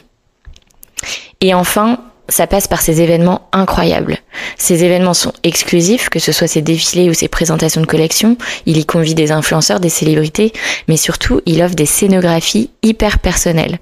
Et 1.41 1.53
enfin, 1.53 1.99
ça 2.29 2.47
passe 2.47 2.67
par 2.67 2.81
ces 2.81 3.01
événements 3.01 3.47
incroyables. 3.51 4.17
Ces 4.57 4.83
événements 4.83 5.13
sont 5.13 5.33
exclusifs, 5.43 6.09
que 6.09 6.19
ce 6.19 6.31
soit 6.31 6.47
ses 6.47 6.61
défilés 6.61 7.09
ou 7.09 7.13
ses 7.13 7.27
présentations 7.27 7.81
de 7.81 7.85
collection. 7.85 8.37
Il 8.65 8.77
y 8.77 8.85
convie 8.85 9.15
des 9.15 9.31
influenceurs, 9.31 9.79
des 9.79 9.89
célébrités, 9.89 10.53
mais 10.87 10.97
surtout, 10.97 11.41
il 11.45 11.61
offre 11.61 11.75
des 11.75 11.85
scénographies 11.85 12.69
hyper 12.81 13.19
personnelles. 13.19 13.79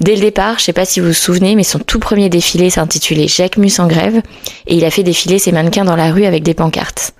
Dès 0.00 0.16
le 0.16 0.20
départ, 0.20 0.58
je 0.58 0.64
sais 0.64 0.72
pas 0.72 0.84
si 0.84 0.98
vous 0.98 1.08
vous 1.08 1.12
souvenez, 1.12 1.54
mais 1.54 1.62
son 1.62 1.78
tout 1.78 2.00
premier 2.00 2.28
défilé 2.28 2.70
s'intitulait 2.70 3.28
Jacques 3.28 3.56
Mus 3.56 3.78
en 3.78 3.86
grève 3.86 4.20
et 4.66 4.74
il 4.74 4.84
a 4.84 4.90
fait 4.90 5.04
défiler 5.04 5.38
ses 5.38 5.52
mannequins 5.52 5.84
dans 5.84 5.94
la 5.94 6.10
rue 6.10 6.24
avec 6.24 6.42
des 6.42 6.54
pancartes. 6.54 7.12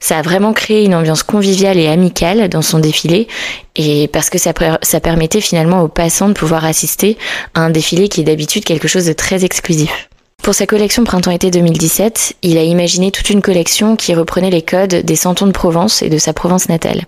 Ça 0.00 0.18
a 0.18 0.22
vraiment 0.22 0.52
créé 0.52 0.84
une 0.84 0.94
ambiance 0.94 1.22
conviviale 1.22 1.78
et 1.78 1.86
amicale 1.86 2.50
dans 2.50 2.60
son 2.60 2.78
défilé 2.78 3.26
et 3.74 4.08
parce 4.08 4.28
que 4.28 4.36
ça 4.36 4.52
permettait 5.00 5.40
finalement 5.40 5.80
aux 5.80 5.88
passants 5.88 6.28
de 6.28 6.34
pouvoir 6.34 6.66
assister 6.66 7.16
à 7.54 7.60
un 7.60 7.70
défilé 7.70 8.08
qui 8.08 8.20
est 8.20 8.24
d'habitude 8.24 8.64
quelque 8.64 8.88
chose 8.88 9.06
de 9.06 9.14
très 9.14 9.44
exclusif. 9.44 10.10
Pour 10.46 10.54
sa 10.54 10.68
collection 10.68 11.02
Printemps-été 11.02 11.50
2017, 11.50 12.36
il 12.42 12.56
a 12.56 12.62
imaginé 12.62 13.10
toute 13.10 13.30
une 13.30 13.42
collection 13.42 13.96
qui 13.96 14.14
reprenait 14.14 14.48
les 14.48 14.62
codes 14.62 14.94
des 14.94 15.16
Santons 15.16 15.48
de 15.48 15.50
Provence 15.50 16.02
et 16.02 16.08
de 16.08 16.18
sa 16.18 16.32
Provence 16.32 16.68
natale. 16.68 17.02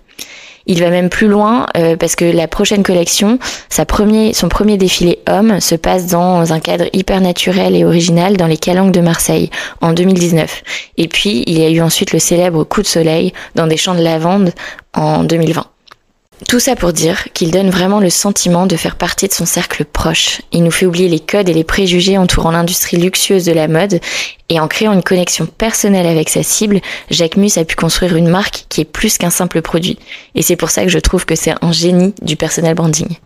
Il 0.65 0.81
va 0.81 0.89
même 0.89 1.07
plus 1.07 1.29
loin 1.29 1.65
euh, 1.77 1.95
parce 1.95 2.17
que 2.17 2.25
la 2.25 2.49
prochaine 2.49 2.83
collection, 2.83 3.39
son 3.69 3.85
premier 4.49 4.77
défilé 4.77 5.19
homme 5.29 5.61
se 5.61 5.75
passe 5.75 6.07
dans 6.07 6.51
un 6.51 6.59
cadre 6.59 6.87
hyper 6.91 7.21
naturel 7.21 7.77
et 7.77 7.85
original 7.85 8.35
dans 8.35 8.45
les 8.45 8.57
Calanques 8.57 8.91
de 8.91 8.99
Marseille 8.99 9.49
en 9.79 9.93
2019. 9.93 10.61
Et 10.97 11.07
puis 11.07 11.45
il 11.47 11.57
y 11.57 11.63
a 11.63 11.69
eu 11.69 11.79
ensuite 11.79 12.11
le 12.11 12.19
célèbre 12.19 12.65
coup 12.65 12.81
de 12.81 12.87
soleil 12.87 13.31
dans 13.55 13.67
des 13.67 13.77
champs 13.77 13.95
de 13.95 14.03
lavande 14.03 14.51
en 14.93 15.23
2020. 15.23 15.65
Tout 16.47 16.59
ça 16.59 16.75
pour 16.75 16.93
dire 16.93 17.25
qu'il 17.33 17.51
donne 17.51 17.69
vraiment 17.69 17.99
le 17.99 18.09
sentiment 18.09 18.65
de 18.65 18.77
faire 18.77 18.95
partie 18.95 19.27
de 19.27 19.33
son 19.33 19.45
cercle 19.45 19.83
proche. 19.83 20.41
Il 20.51 20.63
nous 20.63 20.71
fait 20.71 20.85
oublier 20.85 21.09
les 21.09 21.19
codes 21.19 21.49
et 21.49 21.53
les 21.53 21.65
préjugés 21.65 22.17
entourant 22.17 22.51
l'industrie 22.51 22.97
luxueuse 22.97 23.45
de 23.45 23.51
la 23.51 23.67
mode 23.67 23.99
et 24.47 24.59
en 24.59 24.67
créant 24.67 24.93
une 24.93 25.03
connexion 25.03 25.45
personnelle 25.45 26.07
avec 26.07 26.29
sa 26.29 26.41
cible, 26.41 26.81
Jacques 27.11 27.37
Mus 27.37 27.57
a 27.57 27.65
pu 27.65 27.75
construire 27.75 28.15
une 28.15 28.29
marque 28.29 28.65
qui 28.69 28.81
est 28.81 28.85
plus 28.85 29.17
qu'un 29.17 29.29
simple 29.29 29.61
produit. 29.61 29.99
Et 30.33 30.41
c'est 30.41 30.55
pour 30.55 30.71
ça 30.71 30.83
que 30.83 30.89
je 30.89 30.99
trouve 30.99 31.25
que 31.25 31.35
c'est 31.35 31.53
un 31.61 31.71
génie 31.71 32.15
du 32.21 32.35
personal 32.35 32.73
branding. 32.73 33.17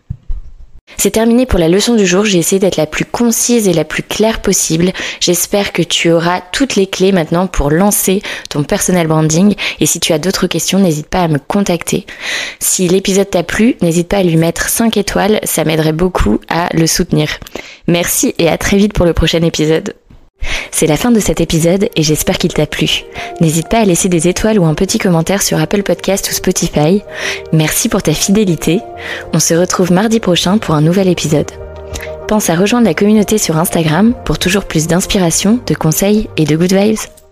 C'est 0.98 1.12
terminé 1.12 1.46
pour 1.46 1.60
la 1.60 1.68
leçon 1.68 1.96
du 1.96 2.06
jour, 2.06 2.26
j'ai 2.26 2.40
essayé 2.40 2.60
d'être 2.60 2.78
la 2.78 2.86
plus 2.86 3.06
concise 3.06 3.68
et 3.68 3.74
la 3.74 3.84
plus 3.84 4.04
claire 4.04 4.42
possible. 4.42 4.92
J'espère 5.20 5.74
que 5.74 5.82
tu 5.82 6.12
auras 6.12 6.42
toutes 6.52 6.76
les 6.76 6.88
clés 6.88 7.12
maintenant 7.12 7.48
pour 7.48 7.72
lancer 7.72 8.22
ton 8.50 8.64
personal 8.64 9.08
branding 9.08 9.56
et 9.80 9.86
si 9.86 10.00
tu 10.00 10.14
as 10.14 10.20
d'autres 10.20 10.48
questions, 10.48 10.80
n'hésite 10.80 11.08
pas 11.08 11.22
à 11.22 11.28
me 11.28 11.40
contacter. 11.40 12.06
Si 12.60 12.88
l'épisode 12.88 13.30
t'a 13.30 13.44
plu, 13.44 13.76
n'hésite 13.82 14.10
pas 14.10 14.18
à 14.18 14.24
lui 14.24 14.38
mettre 14.38 14.70
5 14.70 14.98
étoiles, 14.98 15.40
ça 15.44 15.64
m'aiderait 15.66 15.94
beaucoup 15.94 16.40
à 16.50 16.70
le 16.74 16.88
soutenir. 16.88 17.40
Merci 17.88 18.34
et 18.38 18.50
à 18.50 18.58
très 18.58 18.78
vite 18.78 18.94
pour 18.94 19.06
le 19.06 19.14
prochain 19.14 19.42
épisode. 19.42 19.94
C'est 20.72 20.88
la 20.88 20.98
fin 20.98 21.12
de 21.12 21.20
cet 21.20 21.42
épisode 21.42 21.90
et 21.96 22.04
j'espère 22.04 22.38
qu'il 22.38 22.54
t'a 22.54 22.66
plu. 22.66 23.04
N'hésite 23.42 23.70
pas 23.70 23.80
à 23.80 23.86
laisser 23.86 24.10
des 24.10 24.28
étoiles 24.28 24.60
ou 24.60 24.66
un 24.66 24.74
petit 24.74 24.98
commentaire 24.98 25.42
sur 25.42 25.60
Apple 25.60 25.84
Podcast 25.84 26.28
ou 26.30 26.34
Spotify. 26.34 27.04
Merci 27.52 27.90
pour 27.90 28.04
ta 28.04 28.14
fidélité. 28.14 28.80
On 29.34 29.40
se 29.40 29.54
retrouve 29.54 29.92
mardi 29.92 30.20
prochain 30.20 30.58
pour 30.58 30.76
un 30.76 30.82
nouvel 30.82 31.08
épisode. 31.08 31.52
Pense 32.28 32.50
à 32.50 32.56
rejoindre 32.56 32.88
la 32.88 32.94
communauté 32.94 33.38
sur 33.38 33.58
Instagram 33.58 34.14
pour 34.26 34.40
toujours 34.40 34.66
plus 34.66 34.88
d'inspiration, 34.88 35.60
de 35.66 35.74
conseils 35.74 36.30
et 36.38 36.46
de 36.46 36.56
good 36.56 36.74
vibes. 36.74 37.23